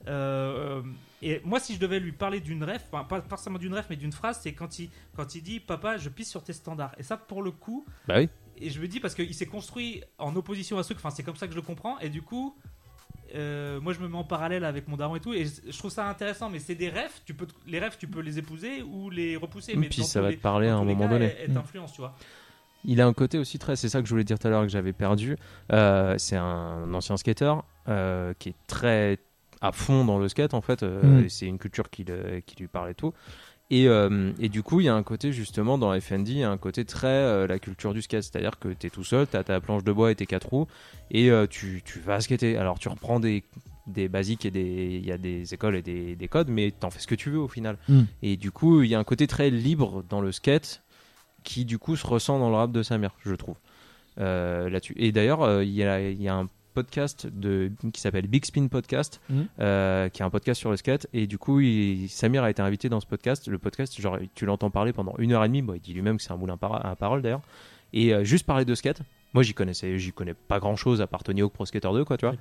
euh, 0.07 0.81
et 1.21 1.39
moi, 1.45 1.59
si 1.59 1.73
je 1.75 1.79
devais 1.79 1.99
lui 1.99 2.11
parler 2.11 2.41
d'une 2.41 2.63
ref, 2.63 2.83
enfin, 2.91 3.05
pas 3.05 3.21
forcément 3.21 3.57
d'une 3.57 3.73
ref, 3.73 3.85
mais 3.89 3.95
d'une 3.95 4.11
phrase, 4.11 4.39
c'est 4.43 4.51
quand 4.53 4.77
il, 4.79 4.89
quand 5.15 5.35
il 5.35 5.41
dit 5.41 5.59
Papa, 5.61 5.97
je 5.97 6.09
pisse 6.09 6.29
sur 6.29 6.43
tes 6.43 6.51
standards. 6.53 6.93
Et 6.97 7.03
ça, 7.03 7.15
pour 7.15 7.41
le 7.41 7.51
coup, 7.51 7.85
Bah 8.07 8.15
oui. 8.17 8.27
et 8.57 8.69
je 8.69 8.81
me 8.81 8.87
dis 8.89 8.99
parce 8.99 9.15
qu'il 9.15 9.33
s'est 9.33 9.45
construit 9.45 10.03
en 10.17 10.35
opposition 10.35 10.77
à 10.77 10.83
ce 10.83 10.89
truc, 10.89 10.97
enfin 10.97 11.09
c'est 11.15 11.23
comme 11.23 11.37
ça 11.37 11.47
que 11.47 11.53
je 11.53 11.57
le 11.57 11.61
comprends, 11.63 11.97
et 11.99 12.09
du 12.09 12.21
coup, 12.21 12.57
euh, 13.35 13.79
moi 13.79 13.93
je 13.93 13.99
me 13.99 14.07
mets 14.09 14.17
en 14.17 14.25
parallèle 14.25 14.65
avec 14.65 14.87
mon 14.89 14.97
daron 14.97 15.15
et 15.15 15.21
tout, 15.21 15.33
et 15.33 15.45
je 15.45 15.77
trouve 15.77 15.89
ça 15.91 16.07
intéressant, 16.09 16.49
mais 16.49 16.59
c'est 16.59 16.75
des 16.75 16.89
rêves, 16.89 17.21
tu 17.25 17.33
peux, 17.33 17.47
les 17.65 17.79
rêves 17.79 17.95
tu 17.97 18.07
peux 18.07 18.19
les 18.19 18.37
épouser 18.37 18.81
ou 18.83 19.09
les 19.09 19.37
repousser, 19.37 19.75
mais 19.77 19.87
Puis 19.87 20.03
ça 20.03 20.21
va 20.21 20.29
les- 20.31 20.37
te 20.37 20.41
parler 20.41 20.67
à 20.67 20.75
un 20.75 20.83
moment 20.83 21.05
cas, 21.05 21.13
donné. 21.13 21.25
Elle, 21.25 21.37
elle 21.45 21.51
Mm. 21.51 21.53
t'influence, 21.53 21.93
tu 21.93 22.01
vois. 22.01 22.15
Il 22.85 22.99
a 23.01 23.07
un 23.07 23.13
côté 23.13 23.37
aussi 23.37 23.59
très, 23.59 23.75
c'est 23.75 23.89
ça 23.89 24.01
que 24.01 24.05
je 24.07 24.11
voulais 24.13 24.23
dire 24.25 24.37
tout 24.39 24.47
à 24.47 24.49
l'heure 24.49 24.63
que 24.63 24.67
j'avais 24.69 24.93
perdu. 24.93 25.37
Euh, 25.71 26.15
c'est 26.17 26.35
un 26.35 26.93
ancien 26.93 27.15
skater 27.17 27.53
euh, 27.87 28.33
qui 28.39 28.49
est 28.49 28.55
très 28.67 29.19
à 29.61 29.71
fond 29.71 30.03
dans 30.03 30.19
le 30.19 30.27
skate 30.27 30.53
en 30.53 30.61
fait. 30.61 30.83
Euh, 30.83 31.21
Mm. 31.23 31.29
C'est 31.29 31.45
une 31.47 31.57
culture 31.59 31.89
qui, 31.89 32.03
le- 32.03 32.41
qui 32.45 32.55
lui 32.57 32.67
parle 32.67 32.89
et 32.91 32.95
tout. 32.95 33.13
Et, 33.71 33.87
et 34.39 34.49
du 34.49 34.61
coup, 34.61 34.81
il 34.81 34.85
y 34.85 34.89
a 34.89 34.93
un 34.93 35.01
côté 35.01 35.31
justement 35.31 35.79
dans 35.79 35.99
FND, 35.99 36.27
il 36.29 36.37
y 36.39 36.43
a 36.43 36.51
un 36.51 36.57
côté 36.59 36.85
très 36.85 37.47
la 37.47 37.57
culture 37.57 37.93
du 37.93 38.03
skate, 38.03 38.21
c'est-à-dire 38.21 38.59
que 38.59 38.69
tu 38.69 38.85
es 38.85 38.89
tout 38.91 39.03
seul, 39.05 39.25
tu 39.25 39.35
as 39.35 39.43
ta 39.43 39.59
planche 39.61 39.83
de 39.83 39.91
bois 39.91 40.11
et 40.11 40.15
tes 40.15 40.27
quatre 40.27 40.49
roues, 40.49 40.67
et 41.09 41.31
tu, 41.49 41.81
tu 41.83 41.99
vas 41.99 42.19
skater. 42.19 42.57
Alors 42.57 42.77
tu 42.77 42.87
reprends 42.89 43.19
des, 43.19 43.43
des 43.87 44.09
basiques 44.09 44.45
et 44.45 44.51
des, 44.51 44.99
il 45.01 45.05
y 45.07 45.11
a 45.11 45.17
des 45.17 45.55
écoles 45.55 45.75
et 45.75 45.81
des, 45.81 46.15
des 46.15 46.27
codes, 46.27 46.49
mais 46.49 46.69
t'en 46.69 46.91
fais 46.91 46.99
ce 46.99 47.07
que 47.07 47.15
tu 47.15 47.31
veux 47.31 47.39
au 47.39 47.47
final. 47.47 47.77
Mm. 47.89 48.01
Et 48.21 48.37
du 48.37 48.51
coup, 48.51 48.83
il 48.83 48.89
y 48.91 48.95
a 48.95 48.99
un 48.99 49.03
côté 49.05 49.25
très 49.25 49.49
libre 49.49 50.03
dans 50.07 50.21
le 50.21 50.31
skate 50.31 50.83
qui 51.43 51.65
du 51.65 51.77
coup 51.79 51.95
se 51.95 52.05
ressent 52.07 52.39
dans 52.39 52.49
le 52.49 52.55
rap 52.55 52.71
de 52.71 52.83
Samir, 52.83 53.11
je 53.25 53.35
trouve. 53.35 53.55
Euh, 54.19 54.69
là-dessus. 54.69 54.93
Et 54.97 55.11
d'ailleurs, 55.11 55.41
euh, 55.41 55.63
il 55.63 55.71
y, 55.71 55.83
a, 55.83 55.99
il 55.99 56.21
y 56.21 56.27
a 56.27 56.35
un 56.35 56.47
podcast 56.75 57.27
de, 57.27 57.71
qui 57.93 57.99
s'appelle 58.01 58.27
Big 58.27 58.45
Spin 58.45 58.67
Podcast, 58.67 59.21
Mhm. 59.29 59.47
euh, 59.59 60.09
qui 60.09 60.21
est 60.21 60.25
un 60.25 60.29
podcast 60.29 60.59
sur 60.59 60.71
le 60.71 60.77
skate. 60.77 61.07
Et 61.13 61.27
du 61.27 61.37
coup, 61.37 61.59
il- 61.59 62.07
Samir 62.09 62.43
a 62.43 62.49
été 62.49 62.61
invité 62.61 62.89
dans 62.89 62.99
ce 62.99 63.05
podcast. 63.05 63.47
Le 63.47 63.57
podcast, 63.57 63.99
genre, 63.99 64.17
tu 64.35 64.45
l'entends 64.45 64.69
parler 64.71 64.93
pendant 64.93 65.15
une 65.19 65.31
heure 65.33 65.43
et 65.43 65.47
demie. 65.47 65.61
Bon, 65.61 65.73
il 65.73 65.81
dit 65.81 65.93
lui-même 65.93 66.17
que 66.17 66.23
c'est 66.23 66.31
un 66.31 66.37
moulin 66.37 66.57
à 66.61 66.95
parole 66.95 67.21
d'ailleurs. 67.21 67.41
Et 67.91 68.13
euh, 68.13 68.23
juste 68.23 68.45
parler 68.45 68.65
de 68.65 68.73
skate. 68.75 69.01
Moi, 69.33 69.41
j'y 69.43 69.53
connaissais, 69.55 69.97
j'y 69.99 70.11
connais 70.11 70.33
pas 70.35 70.59
grand-chose 70.59 71.01
à 71.01 71.07
part 71.07 71.23
Tony 71.23 71.41
Hawk 71.41 71.53
Pro 71.53 71.65
Skater 71.65 71.89
2, 71.91 72.05
quoi, 72.05 72.17
tu 72.17 72.25
vois. 72.25 72.35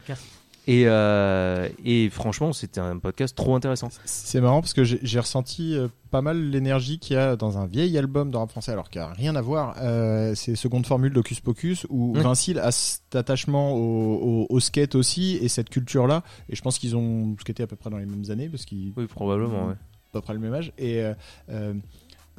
Et, 0.69 0.85
euh, 0.87 1.69
et 1.85 2.09
franchement, 2.11 2.52
c'était 2.52 2.81
un 2.81 2.99
podcast 2.99 3.37
trop 3.37 3.57
intéressant. 3.57 3.88
C'est 4.04 4.40
marrant 4.40 4.61
parce 4.61 4.75
que 4.75 4.85
j'ai 4.85 5.19
ressenti 5.19 5.75
euh, 5.76 5.88
pas 6.11 6.23
mal 6.23 6.50
l'énergie 6.50 6.99
qu'il 7.00 7.16
y 7.16 7.19
a 7.19 7.35
dans 7.35 7.59
un 7.59 7.66
vieil 7.66 7.99
album 7.99 8.31
de 8.31 8.37
rap 8.37 8.50
français, 8.50 8.71
alors 8.73 8.88
qu'il 8.88 9.00
n'y 9.00 9.07
a 9.09 9.12
rien 9.12 9.35
à 9.35 9.40
voir. 9.40 9.75
Euh, 9.81 10.35
c'est 10.37 10.54
Seconde 10.54 10.87
Formule 10.87 11.12
d'Ocus 11.12 11.40
Pocus, 11.40 11.85
où. 11.90 12.14
Vincile 12.14 12.59
a 12.61 12.71
cet 12.71 13.16
attachement 13.16 13.73
au, 13.75 14.14
au, 14.14 14.47
au 14.49 14.61
skate 14.61 14.95
aussi, 14.95 15.37
et 15.42 15.49
cette 15.49 15.69
culture-là. 15.69 16.23
Et 16.49 16.54
je 16.54 16.62
pense 16.62 16.78
qu'ils 16.78 16.95
ont 16.97 17.35
skaté 17.40 17.64
à 17.64 17.66
peu 17.66 17.75
près 17.76 17.90
dans 17.90 17.99
les 17.99 18.07
mêmes 18.07 18.31
années, 18.31 18.49
parce 18.49 18.64
qu'ils 18.64 18.92
Oui, 18.97 19.07
probablement. 19.07 19.66
Ouais. 19.66 19.73
à 19.75 20.12
peu 20.12 20.21
près 20.21 20.35
le 20.35 20.38
même 20.40 20.54
âge. 20.54 20.73
Et 20.78 21.02
euh, 21.50 21.75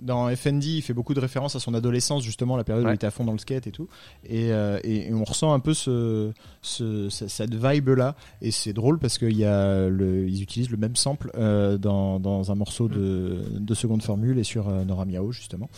dans 0.01 0.33
FND, 0.35 0.63
il 0.65 0.81
fait 0.81 0.93
beaucoup 0.93 1.13
de 1.13 1.19
références 1.19 1.55
à 1.55 1.59
son 1.59 1.73
adolescence, 1.73 2.23
justement, 2.23 2.57
la 2.57 2.63
période 2.63 2.83
où 2.85 2.89
il 2.89 2.95
était 2.95 3.07
à 3.07 3.11
fond 3.11 3.23
dans 3.23 3.31
le 3.31 3.37
skate 3.37 3.67
et 3.67 3.71
tout. 3.71 3.87
Et, 4.25 4.51
euh, 4.51 4.79
et, 4.83 5.07
et 5.09 5.13
on 5.13 5.23
ressent 5.23 5.53
un 5.53 5.59
peu 5.59 5.73
ce, 5.73 6.31
ce, 6.61 7.09
ce- 7.09 7.27
cette 7.27 7.53
vibe-là. 7.53 8.15
Et 8.41 8.51
c'est 8.51 8.73
drôle 8.73 8.97
parce 8.99 9.17
qu'ils 9.17 10.41
utilisent 10.41 10.71
le 10.71 10.77
même 10.77 10.95
sample 10.95 11.31
euh, 11.35 11.77
dans, 11.77 12.19
dans 12.19 12.51
un 12.51 12.55
morceau 12.55 12.87
de, 12.87 13.43
de 13.59 13.73
seconde 13.73 14.01
formule 14.01 14.39
et 14.39 14.43
sur 14.43 14.67
euh, 14.69 14.83
Nora 14.83 15.05
Miao, 15.05 15.31
justement. 15.31 15.69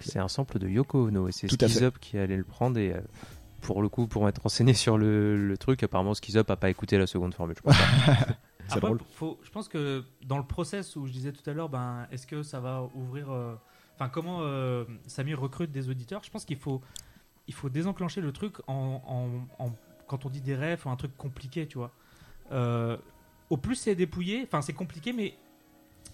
C'est 0.00 0.18
un 0.18 0.28
sample 0.28 0.58
de 0.58 0.68
Yoko 0.68 1.08
Ono 1.08 1.28
et 1.28 1.32
c'est 1.32 1.46
Tout 1.46 1.56
à 1.60 1.68
Skiz 1.68 1.78
fait. 1.80 1.84
Up 1.86 1.94
qui 2.00 2.18
allait 2.18 2.36
le 2.36 2.44
prendre 2.44 2.78
et 2.78 2.92
euh, 2.92 3.00
pour 3.60 3.82
le 3.82 3.88
coup, 3.88 4.06
pour 4.06 4.24
m'être 4.24 4.42
renseigné 4.42 4.72
sur 4.74 4.98
le, 4.98 5.36
le 5.36 5.58
truc, 5.58 5.82
apparemment 5.82 6.14
Skiz 6.14 6.36
Up 6.36 6.50
a 6.50 6.56
pas 6.56 6.70
écouté 6.70 6.98
la 6.98 7.06
seconde 7.06 7.34
formule. 7.34 7.56
Je 7.56 7.62
pense 7.62 7.76
Après, 8.76 8.88
drôle. 8.88 9.00
faut- 9.12 9.38
je 9.42 9.50
pense 9.50 9.68
que 9.68 10.04
dans 10.26 10.38
le 10.38 10.44
process 10.44 10.96
où 10.96 11.06
je 11.06 11.12
disais 11.12 11.32
tout 11.32 11.48
à 11.48 11.52
l'heure, 11.52 11.68
ben, 11.68 12.06
est-ce 12.12 12.26
que 12.26 12.42
ça 12.42 12.60
va 12.60 12.88
ouvrir. 12.94 13.30
euh, 13.30 13.54
Enfin, 13.94 14.08
comment 14.08 14.38
euh, 14.42 14.84
Samir 15.08 15.40
recrute 15.40 15.72
des 15.72 15.88
auditeurs 15.90 16.22
Je 16.22 16.30
pense 16.30 16.44
qu'il 16.44 16.56
faut, 16.58 16.80
il 17.48 17.54
faut 17.54 17.68
désenclencher 17.68 18.20
le 18.20 18.30
truc 18.32 18.54
en, 18.68 19.02
en- 19.58 19.64
en- 19.64 19.72
quand 20.06 20.24
on 20.24 20.30
dit 20.30 20.40
des 20.40 20.54
rêves 20.54 20.82
ou 20.86 20.90
un 20.90 20.96
truc 20.96 21.16
compliqué, 21.16 21.66
tu 21.66 21.78
vois. 21.78 21.92
Euh, 22.52 22.96
au 23.50 23.56
plus 23.56 23.74
c'est 23.74 23.94
dépouillé, 23.96 24.42
enfin, 24.44 24.62
c'est 24.62 24.72
compliqué, 24.72 25.12
mais 25.12 25.34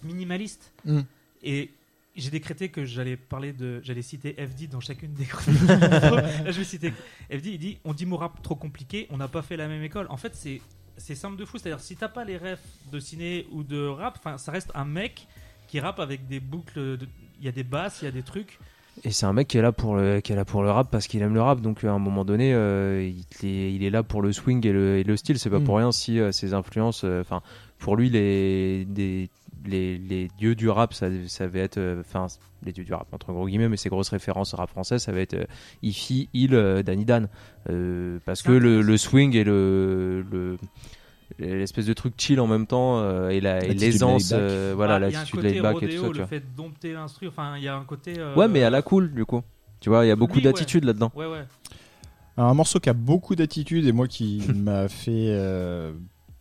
minimaliste. 0.03 0.73
Mm. 0.85 1.01
Et 1.43 1.71
j'ai 2.15 2.29
décrété 2.31 2.69
que 2.69 2.85
j'allais 2.85 3.17
parler 3.17 3.53
de, 3.53 3.81
j'allais 3.83 4.01
citer 4.01 4.33
FD 4.33 4.67
dans 4.67 4.79
chacune 4.79 5.13
des 5.13 5.25
chroniques. 5.25 5.61
Là, 5.67 6.45
je 6.51 6.57
vais 6.57 6.63
citer 6.63 6.91
FD. 7.29 7.45
Il 7.47 7.59
dit, 7.59 7.79
on 7.83 7.93
dit 7.93 8.05
mot 8.05 8.17
rap 8.17 8.41
trop 8.41 8.55
compliqué, 8.55 9.07
on 9.11 9.17
n'a 9.17 9.27
pas 9.27 9.41
fait 9.41 9.57
la 9.57 9.67
même 9.67 9.83
école. 9.83 10.07
En 10.09 10.17
fait, 10.17 10.35
c'est 10.35 10.61
c'est 10.97 11.15
simple 11.15 11.37
de 11.37 11.45
fou. 11.45 11.57
C'est-à-dire, 11.57 11.79
si 11.81 11.95
t'as 11.95 12.07
pas 12.09 12.23
les 12.25 12.37
refs 12.37 12.59
de 12.91 12.99
ciné 12.99 13.45
ou 13.51 13.63
de 13.63 13.87
rap, 13.87 14.15
enfin, 14.19 14.37
ça 14.37 14.51
reste 14.51 14.71
un 14.75 14.85
mec 14.85 15.27
qui 15.67 15.79
rappe 15.79 15.99
avec 15.99 16.27
des 16.27 16.39
boucles. 16.39 16.97
de- 16.97 17.07
Il 17.39 17.45
y 17.45 17.49
a 17.49 17.51
des 17.51 17.63
basses, 17.63 17.99
il 18.01 18.05
y 18.05 18.07
a 18.07 18.11
des 18.11 18.23
trucs. 18.23 18.59
Et 19.03 19.11
c'est 19.11 19.25
un 19.25 19.33
mec 19.33 19.49
qui 19.49 19.57
est 19.57 19.61
là 19.61 19.73
pour 19.73 19.97
le, 19.97 20.21
qui 20.21 20.31
est 20.31 20.35
là 20.37 20.45
pour 20.45 20.63
le 20.63 20.71
rap 20.71 20.89
parce 20.89 21.07
qu'il 21.07 21.21
aime 21.21 21.33
le 21.33 21.41
rap. 21.41 21.59
Donc 21.59 21.83
à 21.83 21.91
un 21.91 21.99
moment 21.99 22.23
donné, 22.23 22.53
euh, 22.53 23.03
il, 23.41 23.45
est, 23.47 23.73
il 23.73 23.83
est 23.83 23.89
là 23.89 24.03
pour 24.03 24.21
le 24.21 24.31
swing 24.31 24.65
et 24.65 24.71
le, 24.71 24.97
et 24.99 25.03
le 25.03 25.17
style. 25.17 25.37
C'est 25.37 25.49
pas 25.49 25.59
Mm. 25.59 25.63
pour 25.65 25.77
rien 25.77 25.91
si 25.91 26.17
euh, 26.19 26.31
ses 26.31 26.53
influences. 26.53 27.03
euh, 27.03 27.19
Enfin, 27.19 27.41
pour 27.77 27.97
lui, 27.97 28.09
les, 28.09 28.85
des, 28.85 29.29
les, 29.65 29.97
les 29.97 30.27
dieux 30.37 30.55
du 30.55 30.69
rap, 30.69 30.93
ça, 30.93 31.07
ça 31.27 31.47
va 31.47 31.59
être. 31.59 31.77
euh, 31.77 32.01
Enfin, 32.01 32.27
les 32.65 32.71
dieux 32.71 32.83
du 32.83 32.93
rap 32.93 33.07
entre 33.13 33.31
gros 33.33 33.47
guillemets, 33.47 33.69
mais 33.69 33.77
ses 33.77 33.89
grosses 33.89 34.09
références 34.09 34.53
au 34.53 34.57
rap 34.57 34.69
français, 34.69 34.97
ça 34.99 35.11
va 35.11 35.19
être 35.19 35.33
euh, 35.35 35.45
Ifi, 35.83 36.29
Il, 36.33 36.55
euh, 36.55 36.81
Danny 36.83 37.05
Dan, 37.05 37.27
Euh, 37.69 38.19
parce 38.25 38.41
que 38.43 38.51
le, 38.51 38.97
swing 38.97 39.35
et 39.35 39.43
le, 39.43 40.25
le 40.31 40.57
l'espèce 41.39 41.87
de 41.87 41.93
truc 41.93 42.13
chill 42.17 42.39
en 42.39 42.45
même 42.47 42.67
temps 42.67 42.99
euh, 42.99 43.29
et 43.29 43.41
l'aisance 43.41 44.31
euh, 44.33 44.73
voilà 44.75 44.95
Ah, 44.95 44.99
l'attitude 44.99 45.35
côté 45.35 45.49
laid 45.53 45.61
back 45.61 45.77
et 45.81 45.87
tout 45.87 45.91
ça 46.03 46.07
tu 46.07 46.13
le 46.13 46.17
vois. 46.19 46.27
fait 46.27 46.39
de 46.39 46.45
dompter 46.55 46.93
l'instru. 46.93 47.27
Enfin, 47.27 47.57
il 47.57 47.63
y 47.63 47.67
a 47.67 47.75
un 47.75 47.83
côté. 47.83 48.13
euh, 48.19 48.35
ouais 48.35 48.47
mais 48.47 48.61
à 48.63 48.69
la 48.69 48.81
cool 48.83 49.11
du 49.13 49.25
coup 49.25 49.41
tu 49.79 49.89
vois 49.89 50.05
il 50.05 50.07
y 50.07 50.11
a 50.11 50.15
beaucoup 50.15 50.35
ouais. 50.37 50.41
d'attitude 50.43 50.83
là-dedans 50.85 51.11
Ouais, 51.15 51.25
ouais. 51.25 51.43
Alors, 52.37 52.49
un 52.49 52.53
morceau 52.53 52.79
qui 52.79 52.89
a 52.89 52.93
beaucoup 52.93 53.33
d'attitude 53.35 53.85
et 53.87 53.91
moi 53.91 54.07
qui 54.07 54.43
m'a 54.55 54.87
fait. 54.87 55.27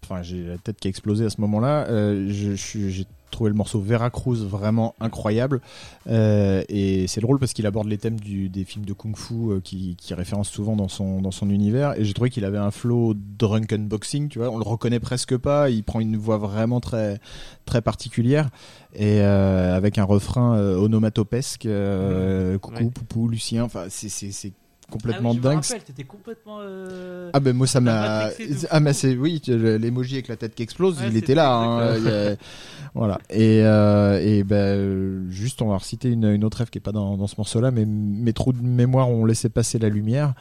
Enfin, 0.04 0.22
j'ai 0.22 0.42
la 0.44 0.58
tête 0.58 0.76
qui 0.78 0.88
a 0.88 0.90
explosé 0.90 1.24
à 1.24 1.30
ce 1.30 1.40
moment-là. 1.40 1.86
Euh, 1.88 2.26
je- 2.28 2.50
je 2.50 2.54
suis- 2.56 2.90
j'ai 2.90 3.04
trouvé 3.30 3.50
le 3.50 3.56
morceau 3.56 3.80
Veracruz 3.80 4.36
vraiment 4.46 4.94
incroyable. 5.00 5.60
Euh, 6.08 6.62
et 6.68 7.06
c'est 7.08 7.20
drôle 7.20 7.40
parce 7.40 7.52
qu'il 7.52 7.66
aborde 7.66 7.88
les 7.88 7.98
thèmes 7.98 8.20
du, 8.20 8.48
des 8.48 8.64
films 8.64 8.84
de 8.84 8.92
kung-fu 8.92 9.34
euh, 9.50 9.60
qui, 9.60 9.96
qui 9.96 10.14
référence 10.14 10.48
souvent 10.48 10.76
dans 10.76 10.86
son, 10.86 11.20
dans 11.20 11.32
son 11.32 11.50
univers. 11.50 11.98
Et 11.98 12.04
j'ai 12.04 12.12
trouvé 12.14 12.30
qu'il 12.30 12.44
avait 12.44 12.58
un 12.58 12.70
flow 12.70 13.14
drunken 13.16 13.88
boxing, 13.88 14.28
tu 14.28 14.38
vois. 14.38 14.50
On 14.50 14.58
le 14.58 14.62
reconnaît 14.64 15.00
presque 15.00 15.36
pas. 15.36 15.68
Il 15.70 15.82
prend 15.82 15.98
une 15.98 16.16
voix 16.16 16.38
vraiment 16.38 16.78
très, 16.80 17.18
très 17.64 17.82
particulière. 17.82 18.50
Et 18.94 19.20
euh, 19.20 19.74
avec 19.76 19.98
un 19.98 20.04
refrain 20.04 20.56
onomatopesque. 20.58 21.66
euh, 21.66 22.56
coucou, 22.58 22.76
Ouais. 22.84 22.90
poupou, 22.90 23.28
Lucien. 23.28 23.64
Enfin, 23.64 23.86
c'est- 23.88 24.08
c'est 24.10 24.30
c'est 24.30 24.52
complètement 24.90 25.30
ah 25.30 25.32
oui, 25.32 25.36
je 25.38 25.42
dingue. 25.42 25.56
Me 25.56 25.62
rappelle, 25.62 25.82
t'étais 25.82 26.04
complètement. 26.04 26.58
euh, 26.60 27.30
Ah 27.32 27.40
ben 27.40 27.56
moi 27.56 27.66
ça 27.66 27.80
m'a 27.80 28.30
ah 28.70 28.80
mais 28.80 28.92
c'est 28.92 29.16
oui 29.16 29.40
l'emoji 29.46 30.14
avec 30.14 30.28
la 30.28 30.36
tête 30.36 30.54
qui 30.54 30.62
explose 30.62 31.00
Ouais, 31.00 31.08
il 31.08 31.16
était 31.16 31.34
là 31.34 31.54
hein, 31.56 31.96
a- 32.06 32.36
voilà. 32.94 33.18
Et 33.30 33.62
euh, 33.64 34.20
et 34.22 34.44
ben 34.44 35.28
juste 35.30 35.62
on 35.62 35.68
va 35.68 35.78
reciter 35.78 36.10
une, 36.10 36.24
une 36.24 36.44
autre 36.44 36.58
rêve 36.58 36.70
qui 36.70 36.78
est 36.78 36.80
pas 36.82 36.92
dans, 36.92 37.16
dans 37.16 37.26
ce 37.26 37.34
morceau 37.38 37.60
là 37.60 37.70
mais 37.70 37.84
mes 37.86 38.32
trous 38.32 38.52
de 38.52 38.60
mémoire 38.62 39.08
ont 39.08 39.24
laissé 39.24 39.48
passer 39.48 39.78
la 39.78 39.88
lumière. 39.88 40.34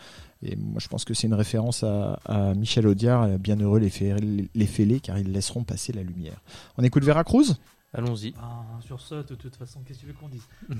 Et 0.46 0.56
moi 0.58 0.80
je 0.80 0.88
pense 0.90 1.06
que 1.06 1.14
c'est 1.14 1.28
une 1.28 1.34
référence 1.34 1.84
à, 1.84 2.20
à 2.26 2.54
Michel 2.54 2.86
Audiard 2.88 3.24
euh, 3.24 3.38
bienheureux 3.38 3.80
les, 3.80 3.90
fê- 3.90 4.50
les 4.54 4.68
fêlés 4.68 5.00
car 5.00 5.18
ils 5.18 5.32
laisseront 5.32 5.64
passer 5.64 5.94
la 5.94 6.04
lumière. 6.04 6.42
On 6.78 6.84
écoute 6.84 7.04
Veracruz 7.04 7.56
allons-y. 7.96 8.34
Ah, 8.42 8.64
sur 8.82 9.00
ça, 9.00 9.22
de 9.22 9.36
toute 9.36 9.56
façon, 9.56 9.80
qu'est-ce 9.86 10.00
que 10.00 10.06
tu 10.06 10.08
veux 10.08 10.14
qu'on 10.20 10.28
dise? 10.28 10.42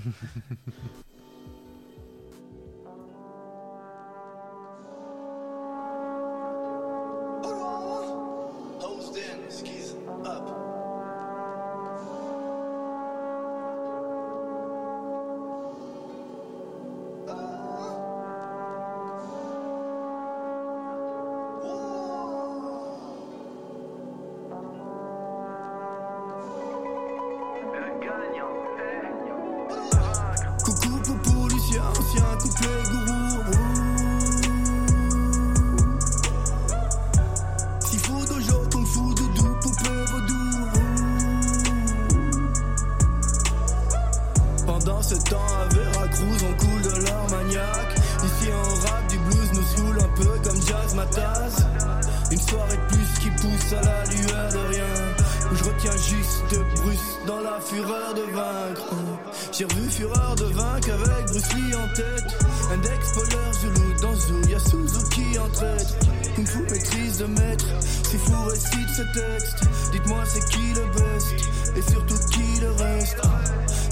Dites-moi 69.94 70.24
c'est 70.26 70.44
qui 70.50 70.74
le 70.74 70.86
best, 70.88 71.36
et 71.78 71.82
surtout 71.92 72.18
qui 72.32 72.60
le 72.62 72.72
reste? 72.72 73.22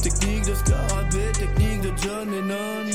Technique 0.01 0.45
de 0.47 0.55
scarabée, 0.55 1.31
technique 1.33 1.81
de 1.81 1.91
John 2.01 2.31
Lennon. 2.31 2.89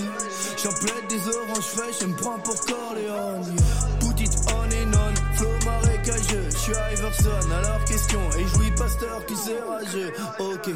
J'emplète 0.61 1.09
des 1.09 1.29
oranges 1.29 1.65
fraîches, 1.65 2.01
je 2.01 2.07
me 2.07 2.17
prends 2.17 2.39
pour 2.41 2.57
Corleone. 2.67 3.57
Put 4.01 4.21
it 4.21 4.37
on 4.49 4.65
and 4.65 4.93
on, 4.93 5.37
flow 5.37 5.51
marécageux 5.65 6.49
Je 6.51 6.57
suis 6.57 6.73
Iverson, 6.95 7.51
alors 7.53 7.85
question 7.85 8.21
Et 8.41 8.47
jouis 8.49 8.73
pasteur, 8.73 9.25
tu 9.25 9.37
sais 9.37 9.61
rageux 9.61 10.13
Ok. 10.41 10.71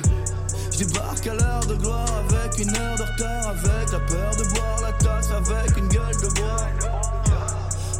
Je 0.71 0.85
débarque 0.85 1.27
à 1.27 1.35
l'heure 1.35 1.67
de 1.67 1.75
gloire 1.75 2.25
avec 2.29 2.59
une 2.61 2.71
heure 2.77 2.97
de 2.97 3.03
retard 3.03 3.49
Avec 3.49 3.93
la 3.93 4.01
peur 4.01 4.37
de 4.37 4.45
boire 4.55 4.81
la 4.83 4.93
tasse 4.93 5.31
avec 5.33 5.77
une 5.77 5.89
gueule 5.89 6.17
de 6.23 6.29
bois 6.41 7.20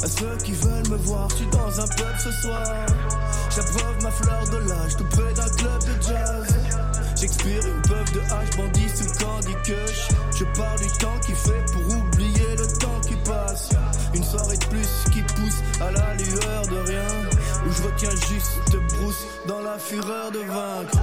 À 0.03 0.07
ceux 0.07 0.35
qui 0.43 0.53
veulent 0.53 0.89
me 0.89 0.97
voir, 0.97 1.29
je 1.29 1.35
suis 1.35 1.45
dans 1.47 1.79
un 1.79 1.87
pub 1.87 2.17
ce 2.17 2.31
soir. 2.31 2.65
J'abreuve 3.55 4.03
ma 4.03 4.11
fleur 4.11 4.49
de 4.49 4.69
l'âge 4.69 4.95
tout 4.97 5.05
près 5.05 5.33
d'un 5.33 5.49
club 5.49 5.79
de 5.83 6.01
jazz. 6.01 6.47
J'expire 7.19 7.65
une 7.67 7.81
puff 7.83 8.11
de 8.13 8.19
hache 8.21 8.57
bandit 8.57 8.89
sous 8.89 9.23
Candy 9.23 9.53
Kush 9.63 10.07
Je 10.39 10.45
parle 10.57 10.79
du 10.79 10.87
temps 10.97 11.19
qui 11.23 11.33
fait 11.33 11.65
pour 11.71 11.97
oublier 11.97 12.55
le 12.57 12.79
temps 12.79 12.99
qui 13.07 13.15
passe. 13.29 13.69
Une 14.15 14.23
soirée 14.23 14.57
de 14.57 14.65
plus 14.65 14.89
qui 15.13 15.21
pousse 15.21 15.61
à 15.79 15.91
la 15.91 16.15
lueur 16.15 16.67
de 16.67 16.89
rien. 16.89 17.29
Où 17.67 17.71
je 17.71 17.83
retiens 17.83 18.09
juste 18.09 18.71
Bruce 18.71 19.27
dans 19.47 19.61
la 19.61 19.77
fureur 19.77 20.31
de 20.31 20.39
vaincre. 20.39 20.97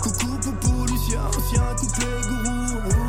Coucou 0.00 0.38
poupou 0.38 0.86
Lucien, 0.86 1.22
ancien 1.26 1.74
couplet 1.76 2.20
gourou 2.28 3.07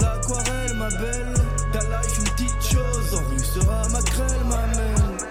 l'aquarelle 0.00 0.74
ma 0.76 0.88
belle. 0.88 1.34
Ta 1.72 1.80
life 1.80 2.18
une 2.18 2.24
petite 2.24 2.62
chose. 2.62 3.14
En 3.14 3.30
rue 3.30 3.38
sera 3.38 3.88
ma 3.88 4.02
crêle 4.02 4.44
ma 4.48 4.66
mère 4.76 5.26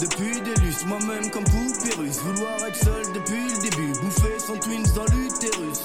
Depuis 0.00 0.40
des 0.40 0.54
lustres 0.62 0.86
moi-même 0.86 1.30
comme 1.30 1.44
poupée 1.44 1.94
russe 1.98 2.18
Vouloir 2.18 2.56
être 2.66 2.76
seul 2.76 3.12
depuis 3.14 3.42
le 3.48 3.62
début. 3.62 3.92
Bouffer 4.00 4.38
son 4.38 4.56
twins 4.56 4.92
dans 4.94 5.06
l'utérus. 5.14 5.80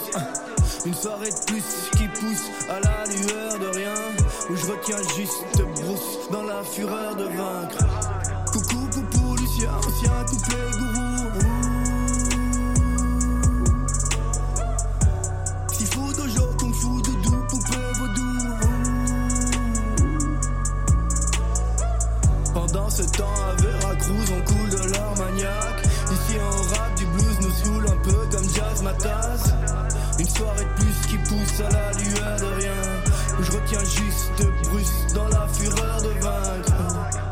Une 0.85 0.93
soirée 0.93 1.31
de 1.31 1.45
plus 1.51 1.89
qui 1.97 2.07
pousse 2.19 2.49
à 2.69 2.79
la 2.79 3.03
lueur 3.05 3.59
de 3.59 3.77
rien. 3.77 3.93
Où 4.49 4.55
je 4.55 4.65
retiens 4.65 5.01
juste 5.17 5.61
brousse 5.75 6.29
dans 6.31 6.43
la 6.43 6.63
fureur 6.63 7.15
de 7.15 7.23
vaincre. 7.23 7.85
Coucou, 8.51 8.87
poupou, 8.91 9.35
Lucien, 9.35 9.71
ancien 9.77 10.25
couplet 10.29 10.71
gourou. 10.79 11.14
Temps, 23.17 23.41
à 23.49 23.61
Veracruz, 23.61 24.33
on 24.37 24.41
coule 24.41 24.69
de 24.69 24.91
l'armagnac. 24.91 25.83
Ici, 26.11 26.37
on 26.39 26.75
rap 26.75 26.95
du 26.97 27.05
blues, 27.05 27.37
nous 27.41 27.51
saoule 27.51 27.87
un 27.87 28.03
peu 28.03 28.37
comme 28.37 28.49
jazz 28.53 28.81
ma 28.83 28.93
tasse. 28.93 29.53
Une 30.19 30.27
soirée 30.27 30.65
de 30.65 30.81
plus 30.81 31.07
qui 31.07 31.17
pousse 31.17 31.59
à 31.59 31.69
la 31.69 31.91
lueur 31.91 32.39
de 32.39 32.61
rien. 32.61 33.41
Je 33.41 33.51
retiens 33.51 33.83
juste 33.83 34.69
Bruce 34.69 35.13
dans 35.13 35.27
la 35.27 35.47
fureur 35.47 36.01
de 36.01 36.09
vaincre. 36.21 37.24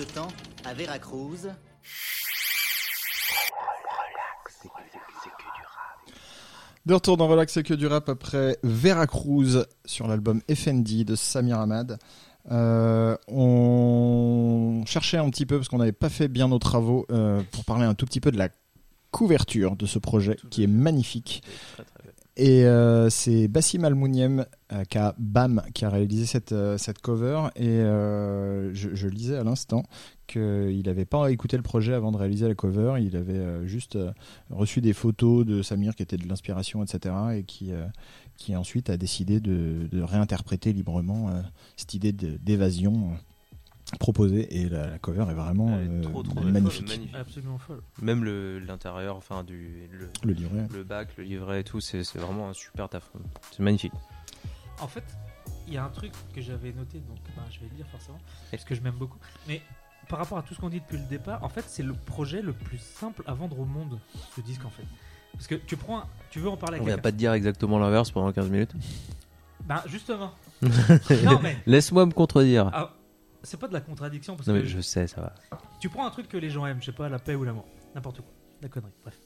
Ce 0.00 0.14
temps, 0.14 0.28
à 0.64 0.72
Veracruz, 0.72 1.48
De 6.86 6.94
retour 6.94 7.18
dans 7.18 7.28
Relax 7.28 7.52
c'est 7.52 7.62
que 7.62 7.74
du 7.74 7.86
rap 7.86 8.08
après 8.08 8.56
Veracruz 8.62 9.66
sur 9.84 10.08
l'album 10.08 10.40
FND 10.50 11.04
de 11.04 11.14
Samir 11.14 11.58
Ahmad. 11.58 11.98
Euh, 12.50 13.14
on 13.28 14.82
cherchait 14.86 15.18
un 15.18 15.28
petit 15.28 15.44
peu 15.44 15.58
parce 15.58 15.68
qu'on 15.68 15.78
n'avait 15.78 15.92
pas 15.92 16.08
fait 16.08 16.28
bien 16.28 16.48
nos 16.48 16.58
travaux 16.58 17.04
euh, 17.10 17.42
pour 17.52 17.66
parler 17.66 17.84
un 17.84 17.94
tout 17.94 18.06
petit 18.06 18.20
peu 18.20 18.30
de 18.30 18.38
la 18.38 18.48
couverture 19.10 19.76
de 19.76 19.84
ce 19.84 19.98
projet 19.98 20.36
qui 20.50 20.62
est 20.62 20.68
magnifique. 20.68 21.42
Très, 21.74 21.84
très 21.84 22.02
belle. 22.04 22.14
Et 22.40 22.64
euh, 22.64 23.10
c'est 23.10 23.48
Bassim 23.48 23.84
Almouniem 23.84 24.46
euh, 24.72 24.84
qui 24.84 24.96
a 24.96 25.14
BAM 25.18 25.62
qui 25.74 25.84
a 25.84 25.90
réalisé 25.90 26.24
cette, 26.24 26.52
euh, 26.52 26.78
cette 26.78 26.98
cover 27.02 27.48
et 27.54 27.68
euh, 27.68 28.72
je, 28.72 29.08
lisais 29.08 29.36
à 29.36 29.44
l'instant 29.44 29.82
qu'il 30.26 30.82
n'avait 30.86 31.04
pas 31.04 31.30
écouté 31.30 31.58
le 31.58 31.62
projet 31.62 31.92
avant 31.92 32.12
de 32.12 32.16
réaliser 32.16 32.48
la 32.48 32.54
cover, 32.54 32.94
il 32.98 33.14
avait 33.14 33.66
juste 33.66 33.98
reçu 34.48 34.80
des 34.80 34.94
photos 34.94 35.44
de 35.44 35.60
Samir 35.60 35.94
qui 35.94 36.02
étaient 36.02 36.16
de 36.16 36.26
l'inspiration, 36.26 36.82
etc. 36.82 37.14
et 37.34 37.42
qui, 37.42 37.72
qui 38.36 38.56
ensuite 38.56 38.88
a 38.88 38.96
décidé 38.96 39.40
de, 39.40 39.88
réinterpréter 40.00 40.72
librement 40.72 41.30
cette 41.76 41.94
idée 41.94 42.12
d'évasion 42.12 43.10
proposée 43.98 44.60
et 44.60 44.68
la, 44.68 44.86
la 44.88 44.98
cover 44.98 45.26
est 45.30 45.34
vraiment 45.34 45.68
Elle 45.78 45.86
est 45.86 45.90
euh, 45.98 46.02
trop, 46.02 46.22
trop 46.22 46.40
belle. 46.40 46.52
magnifique. 46.52 46.88
Magnifique. 46.88 47.14
Absolument 47.14 47.58
folle. 47.58 47.82
Même 48.00 48.24
le- 48.24 48.58
l'intérieur, 48.60 49.16
enfin 49.16 49.42
du 49.44 49.88
le, 49.92 50.08
Le 50.24 50.32
livret. 50.32 50.66
le 50.72 50.84
bac, 50.84 51.08
le 51.18 51.24
livret 51.24 51.60
et 51.60 51.64
tout, 51.64 51.80
c'est 51.80 52.04
c'est 52.04 52.18
vraiment 52.18 52.48
un 52.48 52.52
super 52.52 52.88
taf. 52.88 53.10
C'est 53.50 53.60
magnifique. 53.62 53.92
En 54.80 54.88
fait, 54.88 55.04
il 55.66 55.74
y 55.74 55.76
a 55.76 55.84
un 55.84 55.88
truc 55.90 56.12
que 56.34 56.40
j'avais 56.40 56.72
noté, 56.72 56.98
donc 57.00 57.18
bah, 57.36 57.42
je 57.50 57.60
vais 57.60 57.66
le 57.70 57.76
dire 57.76 57.86
forcément, 57.88 58.18
parce 58.50 58.64
que 58.64 58.74
je 58.74 58.80
m'aime 58.80 58.94
beaucoup. 58.94 59.18
Mais 59.48 59.60
par 60.08 60.18
rapport 60.18 60.38
à 60.38 60.42
tout 60.42 60.54
ce 60.54 60.60
qu'on 60.60 60.70
dit 60.70 60.80
depuis 60.80 60.96
le 60.98 61.04
départ, 61.04 61.42
en 61.44 61.48
fait, 61.48 61.64
c'est 61.68 61.82
le 61.82 61.92
projet 61.92 62.42
le 62.42 62.52
plus 62.52 62.78
simple 62.78 63.22
à 63.26 63.34
vendre 63.34 63.58
au 63.60 63.64
monde, 63.64 63.98
ce 64.34 64.40
disque 64.40 64.64
en 64.64 64.70
fait. 64.70 64.84
Parce 65.34 65.46
que 65.46 65.54
tu 65.54 65.76
prends, 65.76 66.02
tu 66.30 66.40
veux 66.40 66.48
en 66.48 66.56
parler 66.56 66.78
à 66.78 66.82
On 66.82 66.84
va 66.86 66.98
pas 66.98 67.12
te 67.12 67.16
dire 67.16 67.32
exactement 67.34 67.78
l'inverse 67.78 68.10
pendant 68.10 68.32
15 68.32 68.48
minutes. 68.50 68.72
Ben 69.64 69.82
justement. 69.86 70.32
non 70.62 71.38
mais 71.42 71.56
Laisse-moi 71.66 72.04
me 72.06 72.12
contredire. 72.12 72.70
ah, 72.72 72.92
c'est 73.42 73.58
pas 73.58 73.68
de 73.68 73.72
la 73.72 73.80
contradiction 73.80 74.36
parce 74.36 74.48
non 74.48 74.54
mais 74.54 74.62
que 74.62 74.66
je 74.66 74.80
sais, 74.80 75.06
ça 75.06 75.20
va. 75.20 75.34
tu 75.80 75.88
prends 75.88 76.06
un 76.06 76.10
truc 76.10 76.28
que 76.28 76.36
les 76.36 76.50
gens 76.50 76.66
aiment, 76.66 76.80
je 76.80 76.86
sais 76.86 76.92
pas, 76.92 77.08
la 77.08 77.18
paix 77.18 77.34
ou 77.34 77.44
l'amour, 77.44 77.66
n'importe 77.94 78.20
quoi, 78.20 78.32
la 78.62 78.68
connerie, 78.68 78.92
bref. 79.02 79.18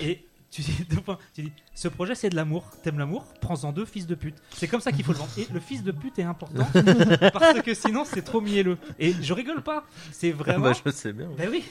Et 0.00 0.26
tu 0.50 0.62
dis, 0.62 0.84
deux 0.90 1.00
points, 1.00 1.18
tu 1.34 1.42
dis, 1.42 1.52
ce 1.74 1.88
projet 1.88 2.14
c'est 2.14 2.30
de 2.30 2.36
l'amour, 2.36 2.64
t'aimes 2.82 2.98
l'amour, 2.98 3.24
prends-en 3.40 3.72
deux, 3.72 3.84
fils 3.84 4.06
de 4.06 4.14
pute. 4.14 4.36
C'est 4.50 4.68
comme 4.68 4.80
ça 4.80 4.92
qu'il 4.92 5.04
faut 5.04 5.12
le 5.12 5.18
vendre. 5.18 5.30
Et 5.38 5.46
le 5.52 5.60
fils 5.60 5.82
de 5.82 5.92
pute 5.92 6.18
est 6.18 6.24
important 6.24 6.66
parce 7.32 7.60
que 7.62 7.74
sinon 7.74 8.04
c'est 8.04 8.22
trop 8.22 8.40
mielleux. 8.40 8.78
Et 8.98 9.12
je 9.12 9.32
rigole 9.32 9.62
pas, 9.62 9.84
c'est 10.12 10.32
vraiment. 10.32 10.66
Bah, 10.66 10.72
je 10.84 10.90
sais 10.90 11.12
bien. 11.12 11.28
Ben 11.36 11.48
oui. 11.50 11.64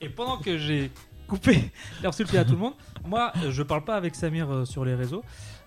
Et 0.00 0.08
pendant 0.08 0.38
que 0.38 0.58
j'ai 0.58 0.90
coupé 1.28 1.70
pied 2.28 2.38
à 2.38 2.44
tout 2.44 2.52
le 2.52 2.58
monde, 2.58 2.74
moi 3.04 3.32
je 3.48 3.62
parle 3.62 3.84
pas 3.84 3.96
avec 3.96 4.14
Samir 4.14 4.50
euh, 4.50 4.64
sur 4.64 4.84
les 4.84 4.94
réseaux. 4.94 5.22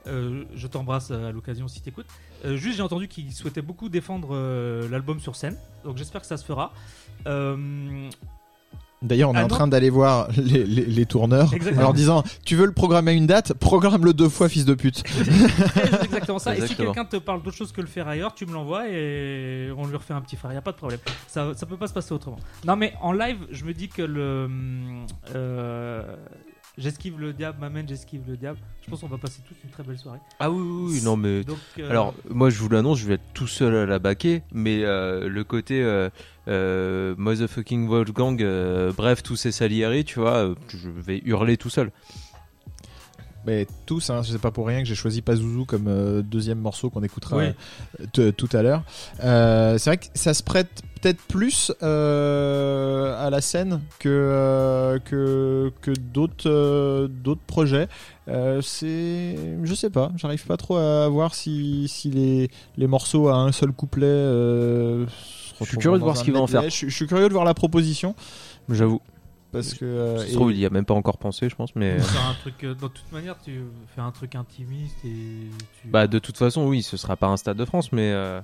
Euh, 0.08 0.44
je 0.56 0.68
t'embrasse 0.68 1.12
à 1.12 1.32
l'occasion 1.32 1.68
si 1.68 1.82
t'écoutes. 1.82 2.06
Euh, 2.46 2.58
juste 2.58 2.78
j'ai 2.78 2.84
entendu 2.84 3.08
qu'il 3.08 3.32
souhaitait 3.34 3.62
beaucoup 3.62 3.90
défendre 3.90 4.30
euh, 4.34 4.88
l'album 4.90 5.20
sur 5.20 5.36
scène, 5.36 5.58
donc 5.84 5.98
j'espère 5.98 6.22
que 6.22 6.28
ça 6.28 6.38
se 6.38 6.46
fera. 6.46 6.72
Euh, 7.28 8.10
D'ailleurs, 9.02 9.30
on 9.30 9.34
est 9.36 9.40
Ah 9.40 9.46
en 9.46 9.50
train 9.50 9.68
d'aller 9.68 9.90
voir 9.92 10.30
les, 10.38 10.64
les- 10.64 10.86
les 10.86 11.06
tourneurs 11.06 11.54
Exactement. 11.54 11.82
en 11.82 11.84
leur 11.88 11.94
disant 11.94 12.24
Tu 12.44 12.56
veux 12.56 12.66
le 12.66 12.72
programmer 12.72 13.12
à 13.12 13.14
une 13.14 13.28
date? 13.28 13.54
Programme-le 13.54 14.14
deux 14.14 14.30
fois, 14.30 14.50
fils 14.50 14.66
de 14.66 14.74
pute. 14.74 15.04
c'est 15.06 16.04
exactement 16.06 16.40
ça. 16.40 16.56
Et 16.58 16.66
si 16.66 16.76
quelqu'un 16.76 17.06
te 17.06 17.18
parle 17.18 17.44
d'autre 17.44 17.56
chose 17.58 17.72
que 17.72 17.82
le 17.82 17.88
faire 17.88 18.08
ailleurs, 18.08 18.34
tu 18.34 18.46
me 18.48 18.54
l'envoies 18.54 18.90
et 18.90 19.70
on 19.78 19.86
lui 19.86 19.96
refait 19.96 20.14
un 20.16 20.22
petit 20.22 20.38
frère. 20.38 20.54
Y 20.54 20.58
a 20.58 20.62
pas 20.62 20.72
de 20.72 20.78
problème. 20.78 21.00
Ça, 21.28 21.54
ça 21.56 21.66
peut 21.68 21.78
pas 21.78 21.88
se 21.88 21.94
passer 21.94 22.14
autrement. 22.14 22.40
Non, 22.66 22.76
mais 22.78 22.94
en 23.02 23.12
live, 23.12 23.38
je 23.52 23.66
me 23.66 23.74
dis 23.74 23.90
que 23.90 24.02
le. 24.02 24.48
euh, 25.36 26.16
J'esquive 26.78 27.20
le 27.20 27.32
diable, 27.32 27.60
m'amène, 27.60 27.88
j'esquive 27.88 28.22
le 28.28 28.36
diable. 28.36 28.60
Je 28.84 28.90
pense 28.90 29.00
qu'on 29.00 29.08
va 29.08 29.18
passer 29.18 29.42
tous 29.48 29.56
une 29.64 29.70
très 29.70 29.84
belle 29.84 29.98
soirée. 29.98 30.20
Ah 30.40 30.52
oui, 30.52 30.62
oui, 30.62 30.94
oui, 30.94 31.02
non 31.04 31.16
mais. 31.16 31.44
Donc, 31.44 31.58
euh, 31.80 31.90
Alors, 31.90 32.14
moi 32.30 32.50
je 32.50 32.60
vous 32.60 32.68
l'annonce, 32.68 33.00
je 33.00 33.08
vais 33.08 33.14
être 33.16 33.34
tout 33.34 33.48
seul 33.48 33.76
à 33.76 33.86
la 33.86 33.98
baquer, 33.98 34.44
mais 34.52 34.84
euh, 34.84 35.30
le 35.30 35.44
côté 35.46 35.82
euh, 35.82 36.10
euh, 36.50 37.16
motherfucking 37.18 37.88
Wolfgang, 37.88 38.44
bref, 38.96 39.24
tous 39.24 39.38
ces 39.38 39.52
salieri, 39.54 40.04
tu 40.04 40.20
vois, 40.20 40.54
je 40.68 40.90
vais 40.90 41.22
hurler 41.24 41.56
tout 41.56 41.70
seul. 41.70 41.92
Mais 43.46 43.68
tous, 43.86 44.10
hein, 44.10 44.22
c'est 44.24 44.40
pas 44.42 44.52
pour 44.52 44.66
rien 44.68 44.80
que 44.82 44.88
j'ai 44.88 44.96
choisi 44.96 45.22
Pazuzu 45.22 45.66
comme 45.66 45.86
euh, 45.88 46.22
deuxième 46.24 46.60
morceau 46.60 46.90
qu'on 46.90 47.04
écoutera 47.04 47.38
Oui. 47.38 47.46
euh, 48.20 48.32
tout 48.32 48.50
à 48.54 48.62
l'heure. 48.64 48.84
Euh, 49.24 49.78
c'est 49.78 49.90
vrai 49.92 49.98
que 49.98 50.06
ça 50.16 50.34
se 50.34 50.42
prête 50.42 50.82
peut-être 51.02 51.22
plus 51.28 51.72
à 51.82 53.30
la 53.30 53.42
scène 53.42 53.82
que 54.00 55.00
que, 55.06 55.72
que 55.82 55.92
d'autres 55.92 57.08
d'autres 57.08 57.46
projets. 57.46 57.88
C'est, 58.62 59.36
je 59.64 59.74
sais 59.76 59.90
pas, 59.92 60.12
j'arrive 60.16 60.46
pas 60.48 60.58
trop 60.58 60.78
à 60.78 61.08
voir 61.10 61.36
si, 61.36 61.88
si 61.88 62.10
les, 62.10 62.50
les 62.78 62.88
morceaux 62.88 63.28
à 63.28 63.36
un 63.36 63.52
seul 63.52 63.72
couplet. 63.72 64.08
Je 64.08 65.06
suis 65.62 65.78
curieux 65.78 66.00
de 66.00 66.04
voir 66.04 66.18
ce 66.18 66.24
qu'ils 66.24 66.34
vont 66.34 66.42
en 66.44 66.48
faire. 66.48 66.64
Je 66.64 66.90
suis 66.90 67.08
curieux 67.08 67.28
de 67.28 67.34
voir 67.34 67.46
la 67.46 67.54
proposition 67.54 68.16
J'avoue. 68.70 69.02
Parce 69.56 69.74
que 69.74 69.86
euh, 69.86 70.18
Ça 70.20 70.26
se 70.26 70.30
et- 70.32 70.34
trouve, 70.34 70.52
il 70.52 70.60
y 70.60 70.66
a 70.66 70.70
même 70.70 70.86
pas 70.86 70.94
encore 70.94 71.18
pensé, 71.18 71.50
je 71.50 71.56
pense, 71.56 71.76
mais. 71.76 72.00
faire 72.00 72.28
un 72.28 72.34
truc. 72.36 72.64
euh, 72.64 72.74
dans 72.76 72.90
toute 72.90 73.12
manière, 73.12 73.38
tu 73.42 73.62
fais 73.96 74.02
un 74.02 74.12
truc 74.12 74.36
intimiste 74.36 74.98
et 75.06 75.50
tu. 75.82 75.88
Bah 75.88 76.08
de 76.08 76.20
toute 76.20 76.38
façon 76.38 76.68
oui 76.68 76.82
ce 76.84 76.98
sera 76.98 77.16
pas 77.16 77.28
un 77.28 77.38
stade 77.38 77.58
de 77.58 77.66
France 77.66 77.92
mais 77.92 78.12
euh, 78.12 78.42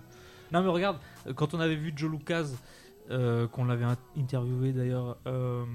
Non 0.52 0.62
mais 0.64 0.70
regarde, 0.70 0.98
euh, 1.28 1.34
quand 1.34 1.54
on 1.54 1.60
avait 1.60 1.76
vu 1.76 1.94
Joe 1.96 2.12
Lucas, 2.12 2.46
euh, 3.10 3.48
qu'on 3.48 3.66
l'avait 3.66 3.86
in- 3.86 3.98
interviewé 4.18 4.72
d'ailleurs, 4.74 5.18
euh, 5.28 5.66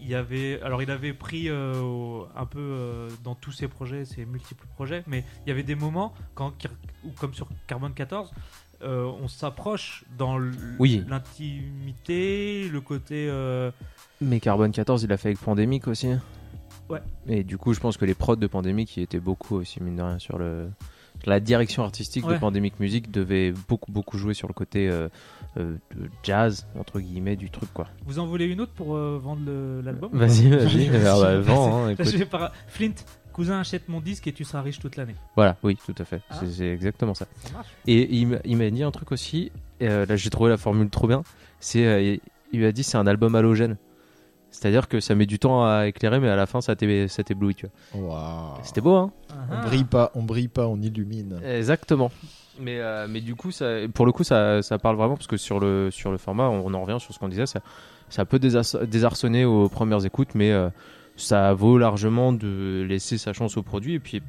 il 0.00 0.08
y 0.10 0.14
avait, 0.14 0.60
alors 0.60 0.82
il 0.82 0.90
avait 0.90 1.14
pris 1.14 1.48
euh, 1.48 1.80
au- 1.80 2.26
un 2.36 2.44
peu 2.44 2.58
euh, 2.60 3.08
dans 3.22 3.34
tous 3.34 3.52
ses 3.52 3.68
projets, 3.68 4.04
ses 4.04 4.26
multiples 4.26 4.66
projets, 4.74 5.02
mais 5.06 5.24
il 5.44 5.48
y 5.48 5.52
avait 5.52 5.62
des 5.62 5.76
moments 5.76 6.12
quand, 6.34 6.52
ou 7.04 7.10
comme 7.18 7.32
sur 7.32 7.48
Carbone 7.66 7.94
14, 7.94 8.30
euh, 8.82 9.10
on 9.22 9.28
s'approche 9.28 10.04
dans 10.18 10.38
Oui. 10.78 11.04
l'intimité, 11.08 12.68
le 12.72 12.80
côté. 12.80 13.26
euh, 13.28 13.70
Mais 14.20 14.40
Carbone 14.40 14.72
14, 14.72 15.02
il 15.04 15.12
a 15.12 15.16
fait 15.16 15.28
avec 15.28 15.40
Pandémique 15.40 15.88
aussi. 15.88 16.08
Ouais. 16.88 17.00
Et 17.26 17.44
du 17.44 17.56
coup, 17.58 17.72
je 17.72 17.80
pense 17.80 17.96
que 17.96 18.04
les 18.04 18.14
prods 18.14 18.36
de 18.36 18.46
Pandémique, 18.46 18.88
qui 18.90 19.00
étaient 19.00 19.20
beaucoup 19.20 19.56
aussi, 19.56 19.82
mine 19.82 19.96
de 19.96 20.02
rien, 20.02 20.18
sur 20.18 20.38
le. 20.38 20.68
La 21.26 21.38
direction 21.40 21.84
artistique 21.84 22.26
Ouais. 22.26 22.34
de 22.34 22.38
Pandemic 22.38 22.78
Music 22.80 23.10
devait 23.10 23.54
beaucoup 23.68 23.92
beaucoup 23.92 24.18
jouer 24.18 24.34
sur 24.34 24.48
le 24.48 24.52
côté 24.52 24.90
euh, 24.90 25.08
de 25.56 25.78
jazz 26.24 26.66
entre 26.78 26.98
guillemets 27.00 27.36
du 27.36 27.50
truc 27.50 27.72
quoi. 27.72 27.86
Vous 28.04 28.18
en 28.18 28.26
voulez 28.26 28.44
une 28.46 28.60
autre 28.60 28.72
pour 28.72 28.96
vendre 28.96 29.80
l'album 29.82 30.10
Vas-y, 30.12 30.50
vas-y. 30.50 30.88
Alors, 30.88 31.20
bah, 31.22 31.38
vends, 31.40 31.86
hein, 31.86 31.94
Flint, 32.66 32.92
cousin, 33.34 33.60
achète 33.60 33.88
mon 33.88 34.00
disque 34.00 34.26
et 34.26 34.32
tu 34.32 34.44
seras 34.44 34.62
riche 34.62 34.78
toute 34.78 34.96
l'année. 34.96 35.14
Voilà, 35.36 35.56
oui, 35.62 35.76
tout 35.84 35.94
à 35.98 36.04
fait. 36.04 36.22
Ah. 36.30 36.36
C'est- 36.40 36.50
C'est 36.50 36.68
exactement 36.68 37.12
ça. 37.14 37.26
Ça 37.44 37.52
marche. 37.52 37.68
Et 37.86 38.14
il 38.16 38.28
m'a- 38.28 38.38
il 38.44 38.56
m'a 38.56 38.70
dit 38.70 38.82
un 38.82 38.90
truc 38.90 39.12
aussi. 39.12 39.52
et, 39.80 39.88
euh, 39.88 40.06
là, 40.06 40.14
j'ai 40.16 40.30
trouvé 40.30 40.48
la 40.50 40.56
formule 40.56 40.88
trop 40.88 41.06
bien. 41.08 41.22
C'est, 41.60 41.84
euh, 41.84 42.00
il- 42.00 42.20
il 42.52 42.60
lui 42.60 42.66
a 42.66 42.72
dit, 42.72 42.82
c'est 42.84 42.96
un 42.96 43.06
album 43.06 43.34
halogène. 43.34 43.76
C'est-à-dire 44.52 44.86
que 44.86 45.00
ça 45.00 45.16
met 45.16 45.26
du 45.26 45.40
temps 45.40 45.66
à 45.66 45.88
éclairer, 45.88 46.20
mais 46.20 46.28
à 46.28 46.36
la 46.36 46.46
fin, 46.46 46.60
ça 46.60 46.76
t'é- 46.76 47.08
ça 47.08 47.24
t'éblouit. 47.24 47.56
tu 47.56 47.66
vois. 47.92 48.00
Waouh. 48.08 48.54
C'était 48.62 48.80
beau, 48.80 48.94
hein 48.94 49.12
On 49.30 49.34
Ah. 49.50 49.62
brille 49.66 49.82
pas, 49.84 50.12
on 50.14 50.22
brille 50.22 50.46
pas, 50.48 50.68
on 50.68 50.80
illumine. 50.80 51.40
Exactement. 51.44 52.12
Mais, 52.60 52.78
euh, 52.78 53.08
mais 53.10 53.20
du 53.20 53.34
coup, 53.34 53.50
ça, 53.50 53.66
pour 53.92 54.06
le 54.06 54.12
coup, 54.12 54.22
ça, 54.22 54.62
ça 54.62 54.78
parle 54.78 54.94
vraiment 54.96 55.16
parce 55.16 55.26
que 55.26 55.36
sur 55.36 55.58
le, 55.58 55.90
sur 55.90 56.12
le 56.12 56.18
format, 56.18 56.48
on, 56.48 56.64
on 56.66 56.72
en 56.74 56.82
revient 56.84 57.00
sur 57.00 57.12
ce 57.12 57.18
qu'on 57.18 57.28
disait, 57.28 57.46
ça, 57.46 57.58
ça 58.08 58.24
peut 58.24 58.38
désas- 58.38 58.78
désarçonner 58.86 59.44
aux 59.44 59.68
premières 59.68 60.06
écoutes, 60.06 60.36
mais 60.36 60.52
euh, 60.52 60.68
ça 61.16 61.52
vaut 61.54 61.78
largement 61.78 62.32
de 62.32 62.84
laisser 62.88 63.18
sa 63.18 63.32
chance 63.32 63.56
au 63.56 63.62
produit. 63.62 63.94
Et 63.94 64.00
puis, 64.00 64.22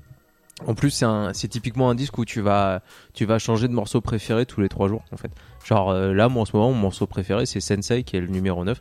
en 0.68 0.74
plus, 0.74 1.04
c'est 1.34 1.48
typiquement 1.48 1.90
un 1.90 1.96
disque 1.96 2.18
où 2.18 2.26
tu 2.26 2.42
vas, 2.42 2.82
tu 3.14 3.26
vas 3.26 3.40
changer 3.40 3.68
de 3.68 3.74
morceau 3.74 4.02
préféré 4.02 4.46
tous 4.46 4.62
les 4.62 4.70
trois 4.70 4.88
jours, 4.88 5.04
en 5.12 5.18
fait. 5.18 5.32
Genre 5.66 5.90
euh, 5.92 6.14
là, 6.14 6.30
moi 6.30 6.44
en 6.44 6.46
ce 6.46 6.56
moment, 6.56 6.72
mon 6.72 6.80
morceau 6.80 7.08
préféré, 7.08 7.46
c'est 7.46 7.60
Sensei, 7.60 8.04
qui 8.04 8.16
est 8.18 8.22
le 8.22 8.28
numéro 8.28 8.64
9. 8.64 8.80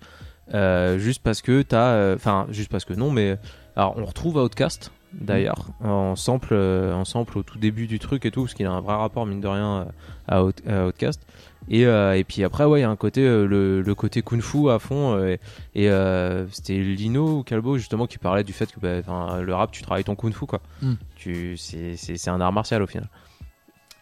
Euh, 0.53 0.99
juste 0.99 1.23
parce 1.23 1.41
que 1.43 1.63
t'as. 1.63 1.93
euh, 1.95 2.15
Enfin, 2.17 2.47
juste 2.51 2.71
parce 2.71 2.85
que 2.85 2.95
non, 2.95 3.11
mais. 3.11 3.39
Alors, 3.77 3.95
on 3.97 4.05
retrouve 4.05 4.37
Outcast, 4.37 4.93
d'ailleurs, 5.15 5.67
en 5.83 6.15
sample, 6.15 6.51
euh, 6.53 6.93
en 6.95 7.05
sample 7.05 7.39
au 7.39 7.43
tout 7.43 7.59
début 7.59 7.89
du 7.89 7.99
truc 7.99 8.25
et 8.25 8.31
tout, 8.31 8.43
parce 8.43 8.55
qu'il 8.55 8.67
a 8.67 8.71
un 8.71 8.81
vrai 8.81 8.95
rapport, 8.95 9.27
mine 9.27 9.41
de 9.41 9.49
rien, 9.49 9.89
à, 10.29 10.45
Out- 10.45 10.63
à 10.69 10.87
Outcast. 10.87 11.21
Et, 11.69 11.87
euh, 11.87 12.17
et 12.17 12.25
puis 12.25 12.45
après, 12.45 12.65
ouais, 12.65 12.81
il 12.81 12.83
y 12.83 12.85
a 12.85 12.91
un 12.91 12.97
côté, 12.97 13.23
euh, 13.23 13.47
le, 13.47 13.81
le 13.81 13.95
côté 13.95 14.23
kung 14.23 14.41
fu 14.43 14.69
à 14.71 14.79
fond. 14.79 15.17
euh, 15.17 15.37
et 15.75 15.89
euh, 15.91 16.47
c'était 16.53 16.79
Lino 16.79 17.39
ou 17.39 17.43
Calbo, 17.43 17.79
justement, 17.79 18.07
qui 18.07 18.19
parlait 18.19 18.45
du 18.45 18.53
fait 18.53 18.71
que 18.73 18.81
bah, 18.81 19.41
le 19.41 19.55
rap, 19.55 19.71
tu 19.73 19.83
travailles 19.83 20.05
ton 20.05 20.15
kung 20.15 20.33
fu, 20.35 20.47
quoi. 20.47 20.61
Mm. 20.83 20.93
Tu, 21.17 21.57
c'est, 21.57 21.97
c'est, 21.97 22.17
c'est 22.17 22.31
un 22.31 22.41
art 22.41 22.53
martial 22.53 22.83
au 22.83 22.87
final. 22.87 23.09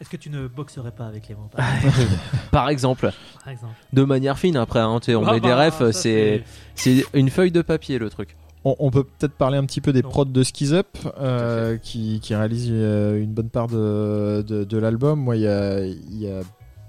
Est-ce 0.01 0.11
que 0.11 0.16
tu 0.16 0.31
ne 0.31 0.48
boxerais 0.48 0.90
pas 0.90 1.07
avec 1.07 1.29
les 1.29 1.37
mots 1.37 1.48
Par 2.51 2.68
exemple, 2.68 3.12
par 3.44 3.53
exemple 3.53 3.75
de 3.92 4.03
manière 4.03 4.37
fine, 4.37 4.57
après, 4.57 4.81
hein, 4.81 4.98
on 5.09 5.25
Ah 5.27 5.33
met 5.35 5.40
des 5.40 5.48
bah, 5.48 5.66
refs, 5.70 5.92
c'est, 5.92 6.42
c'est 6.75 7.05
une 7.14 7.31
feuille 7.31 7.53
de 7.53 7.62
papier 7.62 7.98
le 7.98 8.11
truc. 8.11 8.37
On, 8.64 8.75
on 8.81 8.90
peut 8.90 9.05
peut-être 9.05 9.35
parler 9.35 9.59
un 9.59 9.64
petit 9.64 9.81
peu 9.81 9.92
des 9.92 10.03
Non. 10.03 10.09
prods 10.09 10.25
de 10.25 10.42
Skiz 10.42 10.72
Up, 10.75 10.88
euh, 11.20 11.79
qui, 11.79 12.18
qui 12.20 12.35
réalise 12.35 12.68
euh, 12.70 13.20
une 13.22 13.33
bonne 13.33 13.48
part 13.51 13.68
de, 13.68 14.42
de, 14.46 14.64
de 14.64 14.79
l'album. 14.79 15.20
Moi, 15.20 15.37
il 15.37 15.42
y 15.42 15.46
a, 15.48 15.85
il 15.85 16.18
y 16.20 16.29
a 16.29 16.40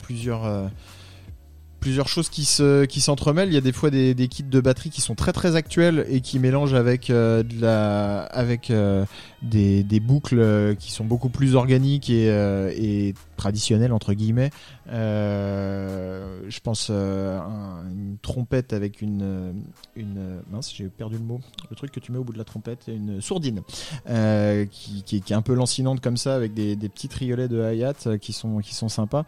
plusieurs, 0.03 0.45
euh, 0.45 0.67
plusieurs 1.83 2.07
choses 2.07 2.29
qui 2.29 2.45
se 2.45 2.85
qui 2.85 3.01
s'entremêlent. 3.01 3.49
Il 3.49 3.53
y 3.53 3.57
a 3.57 3.61
des 3.61 3.73
fois 3.73 3.89
des, 3.89 4.13
des 4.13 4.29
kits 4.29 4.43
de 4.43 4.61
batterie 4.61 4.89
qui 4.89 5.01
sont 5.01 5.15
très 5.15 5.33
très 5.33 5.57
actuels 5.57 6.05
et 6.09 6.21
qui 6.21 6.39
mélangent 6.39 6.75
avec 6.75 7.09
euh, 7.09 7.43
la 7.59 8.21
avec 8.23 8.71
euh, 8.71 9.03
des, 9.41 9.83
des 9.83 9.99
boucles 9.99 10.39
euh, 10.39 10.75
qui 10.75 10.91
sont 10.93 11.03
beaucoup 11.03 11.27
plus 11.27 11.55
organiques 11.55 12.09
et, 12.09 13.13
traditionnelles 13.35 13.91
entre 13.91 14.13
guillemets. 14.13 14.49
Je 14.87 16.59
pense 16.61 16.89
un- 16.89 17.83
une 17.91 18.17
trompette 18.21 18.71
avec 18.71 19.01
une 19.01 19.53
une 19.97 20.41
mince 20.49 20.71
j'ai 20.73 20.85
perdu 20.87 21.17
le 21.17 21.23
mot 21.23 21.41
le 21.69 21.75
truc 21.75 21.91
que 21.91 21.99
tu 21.99 22.13
mets 22.13 22.17
au 22.17 22.23
bout 22.23 22.31
de 22.33 22.37
la 22.37 22.45
trompette 22.45 22.85
une 22.87 23.19
sourdine 23.21 23.61
qui, 24.71 25.03
qui, 25.03 25.17
est- 25.17 25.31
un 25.33 25.41
peu 25.41 25.53
lancinante 25.53 25.99
comme 25.99 26.15
ça 26.17 26.35
avec 26.35 26.53
des, 26.53 26.75
des 26.77 26.87
petits 26.89 27.09
triolets 27.09 27.49
de 27.49 27.61
hi-hat 27.73 28.17
qui 28.21 28.31
sont 28.31 28.59
qui 28.59 28.73
sont 28.73 28.87
sympas 28.89 29.25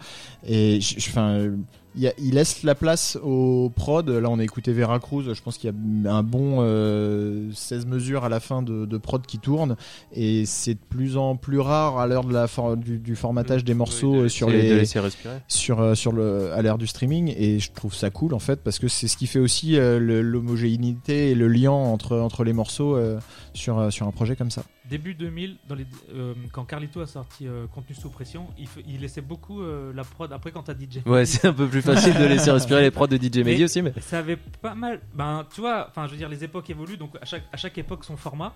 et 0.47 0.79
enfin 1.09 1.49
il, 1.95 2.03
y 2.03 2.07
a- 2.07 2.13
il 2.17 2.33
laisse 2.35 2.63
la 2.63 2.75
place 2.75 3.17
au 3.23 3.71
prod. 3.75 4.09
Là, 4.09 4.29
on 4.29 4.39
a 4.39 4.43
écouté 4.43 4.73
Vera 4.73 4.99
Cruz. 4.99 5.33
Je 5.33 5.41
pense 5.41 5.57
qu'il 5.57 5.69
y 5.71 6.07
a 6.07 6.13
un 6.13 6.23
bon 6.23 6.57
euh, 6.59 7.49
16 7.53 7.85
mesures 7.85 8.23
à 8.23 8.29
la 8.29 8.39
fin 8.39 8.61
de, 8.61 8.85
de 8.85 8.97
prod 8.97 9.25
qui 9.25 9.39
tourne. 9.39 9.75
Et 10.13 10.45
c'est 10.45 10.73
de 10.75 10.79
plus 10.89 11.17
en 11.17 11.35
plus 11.35 11.59
rare 11.59 11.97
à 11.99 12.07
l'heure 12.07 12.23
de 12.23 12.33
la 12.33 12.47
for- 12.47 12.77
du, 12.77 12.97
du 12.99 13.15
formatage 13.15 13.63
des 13.63 13.73
morceaux 13.73 14.11
Oui, 14.11 14.17
de 14.19 14.23
euh, 14.25 14.29
sur 14.29 14.49
les 14.49 14.69
de 14.69 14.75
laisser 14.75 14.99
respirer. 14.99 15.35
sur 15.47 15.79
euh, 15.81 15.95
sur 15.95 16.11
le 16.11 16.51
à 16.53 16.61
l'ère 16.61 16.77
du 16.77 16.87
streaming 16.87 17.33
et 17.37 17.59
je 17.59 17.71
trouve 17.71 17.93
ça 17.93 18.09
cool 18.09 18.33
en 18.33 18.39
fait 18.39 18.61
parce 18.63 18.79
que 18.79 18.87
c'est 18.87 19.07
ce 19.07 19.17
qui 19.17 19.27
fait 19.27 19.39
aussi 19.39 19.77
euh, 19.77 19.99
l'homogénéité 19.99 21.31
et 21.31 21.35
le 21.35 21.47
lien 21.47 21.71
entre 21.71 22.17
entre 22.17 22.43
les 22.43 22.53
morceaux 22.53 22.95
euh, 22.95 23.19
sur 23.53 23.91
sur 23.91 24.07
un 24.07 24.11
projet 24.11 24.35
comme 24.35 24.51
ça. 24.51 24.63
Début 24.89 25.15
2000, 25.15 25.57
dans 25.67 25.75
les, 25.75 25.85
euh, 26.13 26.33
quand 26.51 26.63
Carlito 26.63 27.01
a 27.01 27.07
sorti 27.07 27.47
euh, 27.47 27.65
Contenu 27.73 27.95
sous 27.95 28.09
pression, 28.09 28.47
il, 28.87 28.99
laissait 29.01 29.21
beaucoup 29.21 29.61
euh, 29.61 29.91
la 29.95 30.03
prod. 30.03 30.31
Après, 30.31 30.51
quand 30.51 30.63
t'as 30.63 30.73
DJ. 30.73 30.99
Ouais, 31.05 31.25
c'est 31.25 31.47
un 31.47 31.53
peu 31.53 31.67
plus 31.67 31.81
facile 31.81 32.13
de 32.13 32.23
laisser 32.25 32.51
respirer 32.51 32.81
les 32.81 32.91
prods 32.91 33.07
de 33.07 33.17
DJ 33.17 33.37
Mehdi 33.43 33.63
aussi, 33.63 33.81
mais. 33.81 33.93
Ça 34.01 34.19
avait 34.19 34.37
pas 34.37 34.75
mal. 34.75 35.01
Ben, 35.13 35.45
tu 35.53 35.61
vois, 35.61 35.87
enfin, 35.89 36.05
je 36.05 36.11
veux 36.11 36.17
dire, 36.17 36.29
les 36.29 36.43
époques 36.43 36.69
évoluent, 36.69 36.97
donc 36.97 37.11
à 37.19 37.25
chaque, 37.25 37.43
à 37.51 37.57
chaque 37.57 37.77
époque 37.77 38.03
son 38.05 38.15
format. 38.17 38.53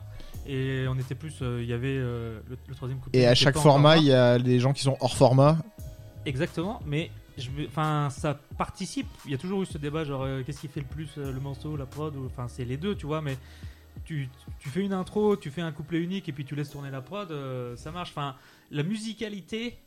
Et 0.47 0.85
on 0.87 0.95
était 0.99 1.15
plus. 1.15 1.33
euh, 1.41 1.59
Il 1.63 1.67
y 1.69 1.73
avait 1.73 1.97
euh, 1.97 2.39
le, 2.49 2.57
le 2.67 2.75
troisième 2.75 2.99
couplet. 2.99 3.19
Et 3.19 3.27
à 3.27 3.33
chaque 3.35 3.57
format, 3.57 3.97
il 3.97 4.05
y 4.05 4.13
a 4.13 4.37
des 4.37 4.59
gens 4.59 4.73
qui 4.73 4.83
sont 4.83 4.97
hors 4.99 5.15
format. 5.15 5.57
Exactement, 6.25 6.79
mais 6.85 7.09
enfin, 7.67 8.09
ça 8.11 8.37
participe. 8.57 9.07
Il 9.25 9.31
y 9.31 9.33
a 9.33 9.37
toujours 9.37 9.63
eu 9.63 9.65
ce 9.65 9.77
débat, 9.77 10.03
genre, 10.03 10.23
euh, 10.23 10.43
qu'est-ce 10.45 10.61
qui 10.61 10.67
fait 10.67 10.81
le 10.81 10.85
plus 10.85 11.09
euh, 11.17 11.31
le 11.31 11.39
morceau, 11.39 11.75
la 11.77 11.85
prod 11.85 12.15
ou- 12.15 12.25
Enfin, 12.25 12.47
c'est 12.47 12.65
les 12.65 12.77
deux, 12.77 12.95
tu 12.95 13.05
vois, 13.05 13.21
mais 13.21 13.37
tu, 14.09 14.27
tu 14.57 14.69
fais 14.69 14.81
une 14.81 14.93
intro, 14.93 15.35
tu 15.37 15.51
fais 15.51 15.61
un 15.61 15.71
couplet 15.71 15.99
unique 16.01 16.27
et 16.27 16.31
puis 16.31 16.43
tu 16.43 16.55
laisses 16.55 16.71
tourner 16.71 16.89
la 16.89 16.99
prod, 16.99 17.29
euh, 17.29 17.75
ça 17.75 17.91
marche. 17.91 18.09
Enfin, 18.09 18.35
la 18.71 18.81
musicalité 18.81 19.77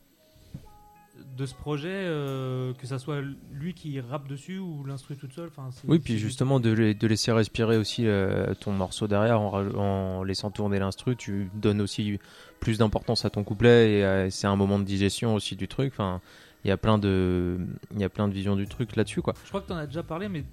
de 1.35 1.45
ce 1.45 1.53
projet, 1.53 1.89
euh, 1.91 2.73
que 2.73 2.87
ça 2.87 2.99
soit 2.99 3.21
lui 3.51 3.73
qui 3.73 3.99
rappe 3.99 4.29
dessus 4.29 4.59
ou 4.59 4.85
l'instru 4.85 5.17
toute 5.17 5.33
seule. 5.33 5.49
Enfin, 5.49 5.71
Oui, 5.89 5.99
puis 5.99 6.17
justement 6.17 6.61
de, 6.61 6.71
la- 6.71 6.93
de 6.93 7.05
laisser 7.07 7.33
respirer 7.33 7.75
aussi 7.75 8.07
euh, 8.07 8.53
ton 8.53 8.71
morceau 8.71 9.07
derrière 9.07 9.41
en, 9.41 10.23
laissant 10.23 10.51
tourner 10.51 10.79
l'instru, 10.79 11.17
tu 11.17 11.49
donnes 11.53 11.81
aussi 11.81 12.17
plus 12.61 12.77
d'importance 12.77 13.25
à 13.25 13.29
ton 13.29 13.43
couplet 13.43 13.99
et 13.99 14.29
c'est 14.31 14.47
un 14.47 14.55
moment 14.55 14.79
de 14.79 14.85
digestion 14.85 15.35
aussi 15.35 15.57
du 15.57 15.67
truc. 15.67 15.91
Enfin, 15.93 16.21
il 16.63 16.69
y 16.69 16.71
a 16.71 16.77
plein 16.77 16.97
de, 16.97 17.57
il 17.91 17.99
y 17.99 18.05
a 18.05 18.09
plein 18.09 18.29
de 18.29 18.33
visions 18.33 18.55
du 18.55 18.67
truc 18.67 18.95
là-dessus 18.95 19.21
quoi. 19.21 19.33
Je 19.43 19.49
crois 19.49 19.59
que 19.59 19.67
tu 19.67 19.73
en 19.73 19.77
as 19.77 19.85
déjà 19.85 20.01
parlé, 20.01 20.29
mais 20.29 20.45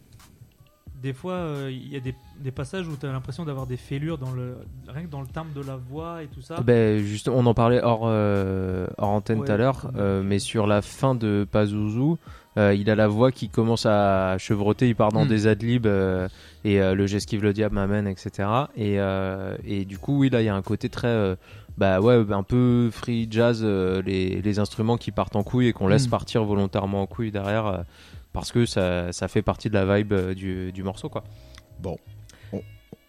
des 1.02 1.12
fois, 1.12 1.32
euh, 1.32 1.70
il 1.72 1.92
y 1.92 1.96
a 1.96 2.00
des, 2.00 2.14
des 2.40 2.50
passages 2.50 2.86
où 2.86 2.96
tu 2.98 3.06
as 3.06 3.12
l'impression 3.12 3.44
d'avoir 3.44 3.66
des 3.66 3.76
fêlures 3.76 4.18
dans 4.18 4.30
le, 4.32 4.56
rien 4.88 5.04
que 5.04 5.10
dans 5.10 5.20
le 5.20 5.26
timbre 5.26 5.52
de 5.54 5.66
la 5.66 5.76
voix 5.76 6.22
et 6.22 6.26
tout 6.26 6.42
ça. 6.42 6.60
Ben 6.60 6.98
juste, 6.98 7.28
on 7.28 7.46
en 7.46 7.54
parlait 7.54 7.82
hors, 7.82 8.02
euh, 8.04 8.86
hors 8.98 9.08
antenne 9.10 9.38
Ouais, 9.40 9.46
tout 9.46 9.52
à 9.52 9.56
l'heure, 9.56 9.90
euh, 9.96 10.22
mais 10.22 10.38
sur 10.38 10.66
la 10.66 10.82
fin 10.82 11.14
de 11.14 11.46
Pazuzu, 11.50 12.16
euh, 12.58 12.74
il 12.74 12.90
a 12.90 12.94
la 12.96 13.08
voix 13.08 13.30
qui 13.32 13.48
commence 13.48 13.86
à 13.86 14.36
chevrotter, 14.38 14.88
il 14.88 14.96
part 14.96 15.12
dans 15.12 15.24
Mm. 15.24 15.28
des 15.28 15.46
adlibs 15.46 15.86
euh, 15.86 16.28
et 16.64 16.80
euh, 16.82 16.94
le 16.94 17.06
j'esquive 17.06 17.42
le 17.42 17.52
diable 17.52 17.76
m'amène, 17.76 18.06
etc. 18.06 18.48
Et, 18.76 19.00
euh, 19.00 19.56
et 19.64 19.84
du 19.84 19.98
coup, 19.98 20.18
oui, 20.18 20.30
là, 20.30 20.42
il 20.42 20.44
y 20.44 20.48
a 20.48 20.54
un 20.54 20.62
côté 20.62 20.88
très, 20.88 21.08
euh, 21.08 21.36
bah 21.78 22.00
ouais, 22.00 22.22
un 22.30 22.42
peu 22.42 22.90
free 22.92 23.26
jazz, 23.30 23.60
euh, 23.64 24.02
les, 24.04 24.42
les 24.42 24.58
instruments 24.58 24.96
qui 24.98 25.12
partent 25.12 25.36
en 25.36 25.44
couille 25.44 25.68
et 25.68 25.72
qu'on 25.72 25.88
laisse 25.88 26.08
Mm. 26.08 26.10
partir 26.10 26.44
volontairement 26.44 27.00
en 27.02 27.06
couille 27.06 27.30
derrière. 27.30 27.84
Parce 28.32 28.52
que 28.52 28.66
ça, 28.66 29.12
ça 29.12 29.28
fait 29.28 29.42
partie 29.42 29.68
de 29.70 29.74
la 29.74 29.96
vibe 29.96 30.12
euh, 30.12 30.34
du, 30.34 30.72
du 30.72 30.82
morceau 30.82 31.08
quoi. 31.08 31.24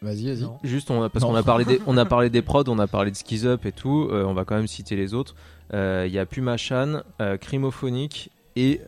Vas-y, 0.04 0.26
vas-y. 0.26 0.42
Non. 0.42 0.58
Juste, 0.64 0.90
on 0.90 1.04
a, 1.04 1.10
parce 1.10 1.24
qu'on 1.24 1.36
a 1.36 1.44
parlé 1.44 1.64
des, 1.64 1.80
on 1.88 1.96
a 1.96 2.06
parlé 2.06 2.32
des 2.32 2.42
prods, 2.42 2.64
on 2.68 2.80
a 2.80 2.88
parlé 2.88 3.12
de 3.12 3.16
Skiz 3.16 3.46
Up 3.46 3.68
et 3.68 3.72
tout. 3.72 4.08
euh, 4.12 4.24
on 4.26 4.34
va 4.34 4.46
quand 4.46 4.56
même 4.56 4.66
citer 4.68 4.96
les 4.96 5.14
autres. 5.14 5.36
Euh, 5.76 6.06
Il 6.08 6.12
y 6.14 6.18
a 6.18 6.26
Puma 6.26 6.58
Chan, 6.58 7.02
euh, 7.22 7.38
Crimophonique 7.38 8.32
et 8.56 8.82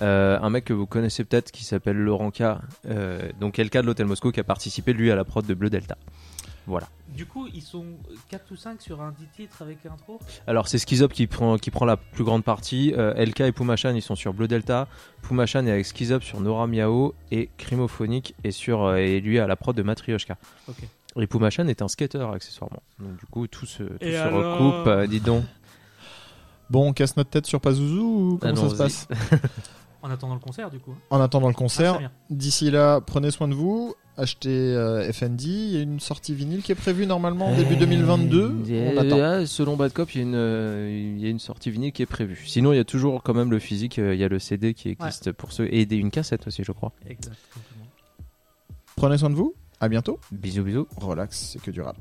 euh, 0.00 0.38
un 0.40 0.48
mec 0.48 0.64
que 0.64 0.72
vous 0.72 0.86
connaissez 0.86 1.24
peut-être 1.24 1.52
qui 1.52 1.64
s'appelle 1.64 1.98
Laurent 1.98 2.30
K. 2.30 2.42
euh, 2.88 3.30
donc 3.40 3.58
LK 3.58 3.74
de 3.76 3.80
l'Hôtel 3.82 4.06
Moscou 4.06 4.32
qui 4.32 4.40
a 4.40 4.44
participé 4.44 4.94
lui 4.94 5.10
à 5.10 5.16
la 5.16 5.24
prod 5.24 5.44
de 5.44 5.52
Bleu 5.52 5.68
Delta. 5.68 5.98
Voilà. 6.66 6.88
Du 7.08 7.26
coup, 7.26 7.46
ils 7.52 7.60
sont 7.62 7.84
4 8.30 8.50
ou 8.52 8.56
5 8.56 8.80
sur 8.80 9.02
un 9.02 9.12
10 9.12 9.26
titres 9.36 9.60
avec 9.60 9.84
intro? 9.84 10.18
Alors 10.46 10.66
c'est 10.68 10.78
Skiz 10.78 11.02
Up 11.02 11.12
qui 11.12 11.26
prend, 11.26 11.58
qui 11.58 11.70
prend 11.70 11.84
la 11.84 11.96
plus 11.98 12.24
grande 12.24 12.42
partie. 12.42 12.94
Euh, 12.96 13.12
LK 13.22 13.40
et 13.40 13.52
Puma 13.52 13.76
Chan 13.76 13.94
ils 13.94 14.00
sont 14.02 14.14
sur 14.14 14.32
Bleu 14.32 14.48
Delta. 14.48 14.88
Puma 15.22 15.44
Chan 15.44 15.66
est 15.66 15.70
avec 15.70 15.84
Skiz 15.84 16.12
Up 16.12 16.22
sur 16.22 16.40
Nora 16.40 16.66
Miao 16.66 17.14
et 17.30 17.50
Crimophonique 17.58 18.34
est 18.44 18.50
sur 18.50 18.84
euh, 18.84 18.96
et 18.96 19.20
lui 19.20 19.38
à 19.38 19.46
la 19.46 19.56
prod 19.56 19.76
de 19.76 19.82
Matryoshka. 19.82 20.36
Ok. 20.68 20.76
Et 21.20 21.26
Puma 21.26 21.50
Chan 21.50 21.68
est 21.68 21.82
un 21.82 21.88
skater 21.88 22.26
accessoirement. 22.32 22.82
Donc 22.98 23.18
du 23.18 23.26
coup 23.26 23.46
tout 23.46 23.66
se, 23.66 23.82
tout 23.82 23.98
se 24.00 24.16
alors 24.16 24.58
recoupe. 24.58 24.86
euh, 24.86 25.06
dis 25.06 25.20
donc. 25.20 25.44
Bon, 26.70 26.88
on 26.88 26.92
casse 26.94 27.16
notre 27.18 27.28
tête 27.30 27.46
sur 27.46 27.60
Pazuzu 27.60 27.98
ou 27.98 28.38
comment 28.40 28.56
ça 28.56 28.70
se 28.70 28.74
passe? 28.74 29.08
En 30.04 30.10
attendant 30.10 30.34
le 30.34 30.40
concert, 30.40 30.70
du 30.70 30.78
coup. 30.78 30.94
En 31.08 31.18
attendant 31.20 31.48
le 31.48 31.54
Ah, 31.56 31.58
concert, 31.58 31.94
Samir. 31.94 32.10
d'ici 32.28 32.70
là, 32.70 33.00
prenez 33.00 33.30
soin 33.30 33.48
de 33.48 33.54
vous, 33.54 33.94
achetez 34.18 34.50
euh, 34.50 35.10
FND. 35.10 35.40
Il 35.44 35.70
y 35.70 35.78
a 35.78 35.80
une 35.80 35.98
sortie 35.98 36.34
vinyle 36.34 36.62
qui 36.62 36.72
est 36.72 36.76
prévue 36.76 37.06
normalement 37.06 37.54
début 37.56 37.74
2022. 37.76 38.54
Euh, 38.68 38.92
On 38.94 38.98
attend. 38.98 39.18
ah, 39.22 39.46
selon 39.46 39.76
Bad 39.76 39.94
Cop, 39.94 40.14
il 40.14 40.18
y, 40.18 40.20
a 40.20 40.24
une, 40.24 40.34
euh, 40.34 41.14
il 41.16 41.20
y 41.22 41.26
a 41.26 41.30
une 41.30 41.38
sortie 41.38 41.70
vinyle 41.70 41.90
qui 41.90 42.02
est 42.02 42.06
prévue. 42.06 42.42
Sinon, 42.46 42.74
il 42.74 42.76
y 42.76 42.80
a 42.80 42.84
toujours 42.84 43.22
quand 43.22 43.32
même 43.34 43.50
le 43.50 43.58
physique. 43.58 43.98
euh, 43.98 44.14
Il 44.14 44.20
y 44.20 44.24
a 44.24 44.28
le 44.28 44.38
CD 44.38 44.74
qui 44.74 44.90
existe 44.90 45.32
pour 45.32 45.52
ceux 45.52 45.72
et 45.72 45.86
des- 45.86 45.96
une 45.96 46.10
cassette 46.10 46.46
aussi, 46.46 46.62
je 46.64 46.72
crois. 46.72 46.92
Exact. 47.08 47.34
complètement. 47.54 47.86
Prenez 48.96 49.16
soin 49.18 49.30
de 49.30 49.34
vous. 49.34 49.54
À 49.80 49.88
bientôt. 49.88 50.20
Bisous, 50.32 50.62
bisous. 50.64 50.86
Relax, 50.98 51.50
c'est 51.54 51.62
que 51.62 51.70
du 51.70 51.80
rap. 51.80 51.96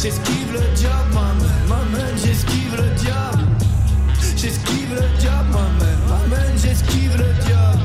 J'esquive 0.00 0.52
le 0.52 0.60
diable, 0.76 1.12
m'amène, 1.12 1.68
m'amène, 1.68 2.16
j'esquive 2.24 2.76
le 2.76 2.88
diable. 3.00 3.42
J'esquive 4.36 4.94
le 4.94 5.18
diable, 5.18 5.48
m'amène, 5.50 5.98
m'amène, 6.08 6.56
j'esquive 6.56 7.16
le 7.16 7.32
diable. 7.44 7.82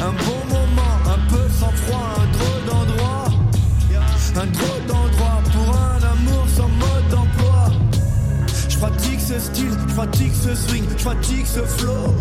Un 0.00 0.12
bon 0.12 0.40
moment, 0.48 0.94
un 1.06 1.28
peu 1.28 1.48
sans 1.58 1.72
froid, 1.72 2.14
un 2.16 2.26
drôle 2.38 2.64
d'endroit. 2.64 3.24
Un 4.36 4.46
drôle 4.46 4.86
d'endroit 4.86 5.42
pour 5.52 5.76
un 5.76 6.12
amour 6.12 6.46
sans 6.56 6.68
mode 6.68 7.08
d'emploi. 7.10 7.72
Je 8.68 8.78
pratique 8.78 9.20
ce 9.20 9.40
style, 9.40 9.76
je 9.88 10.48
ce 10.48 10.54
swing, 10.54 10.84
je 10.96 11.44
ce 11.44 11.66
flow. 11.66 12.14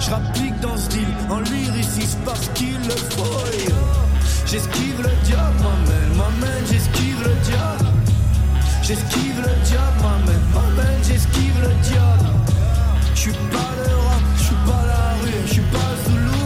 Je 0.00 0.60
dans 0.60 0.76
ce 0.76 0.88
deal 0.88 1.06
en 1.30 1.38
lyriciste 1.38 2.18
parce 2.24 2.48
qu'il 2.54 2.78
le 2.82 2.96
faut. 3.10 3.42
J'esquive 4.44 5.00
le 5.00 5.24
diable, 5.24 5.56
m'amène, 5.62 6.18
m'amène, 6.18 6.66
j'esquive 6.66 7.22
le 7.22 7.34
diable. 7.46 7.81
J'esquive 8.92 9.40
le 9.40 9.64
diable, 9.64 10.02
m'amène, 10.02 10.42
m'amène, 10.52 11.02
j'esquive 11.02 11.58
le 11.62 11.72
diable. 11.82 12.26
J'suis 13.14 13.32
pas 13.32 13.72
le 13.78 13.96
rap, 14.04 14.20
j'suis 14.36 14.54
pas 14.66 14.84
la 14.86 15.14
rue, 15.22 15.46
j'suis 15.46 15.62
pas 15.72 15.92
Zoulou. 16.04 16.44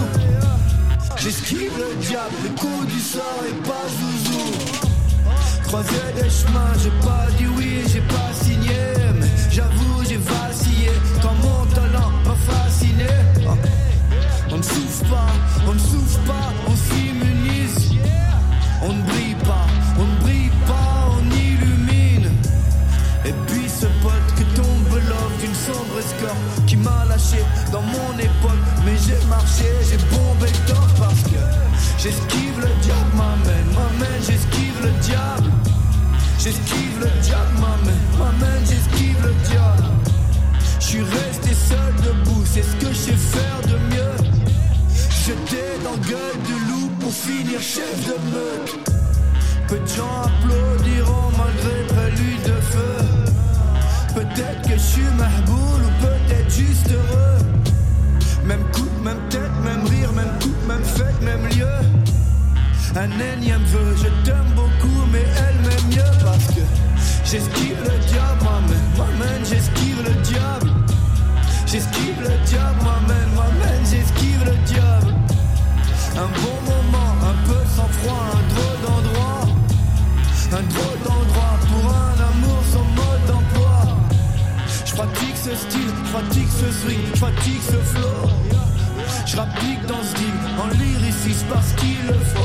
J'esquive 1.16 1.72
le 1.76 1.96
diable, 2.06 2.36
le 2.44 2.50
coup 2.50 2.84
du 2.84 3.00
sort 3.00 3.42
et 3.48 3.68
pas 3.68 3.86
Zouzou. 3.98 4.52
Croisé 5.64 5.90
des 6.14 6.30
chemins, 6.30 6.72
j'ai 6.80 6.94
pas 7.04 7.26
dit 7.36 7.48
oui, 7.56 7.82
j'ai 7.92 8.02
pas 8.02 8.32
signé. 8.40 8.76
Pratique 87.46 87.62
ce 87.62 87.76
flow. 87.76 88.28
Je 89.26 89.36
rapplique 89.36 89.84
dans 89.86 90.02
ce 90.02 90.14
deal 90.14 90.34
en 90.58 90.68
lyriciste 90.78 91.46
parce 91.52 91.72
qu'il 91.72 92.06
le 92.06 92.14
faut. 92.14 92.42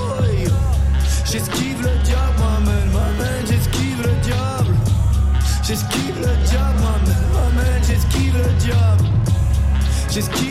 J'esquive 1.26 1.82
le 1.82 2.04
diable, 2.04 2.34
m'amène, 2.40 2.92
m'amène, 2.92 3.46
j'esquive 3.48 4.02
le 4.04 4.14
diable. 4.22 4.76
J'esquive 5.64 6.18
le 6.20 6.46
diable, 6.46 6.80
m'amène, 6.82 7.28
m'amène, 7.34 7.84
j'esquive 7.88 8.38
le 8.38 8.52
diable. 8.60 9.06
J'esquive 10.10 10.51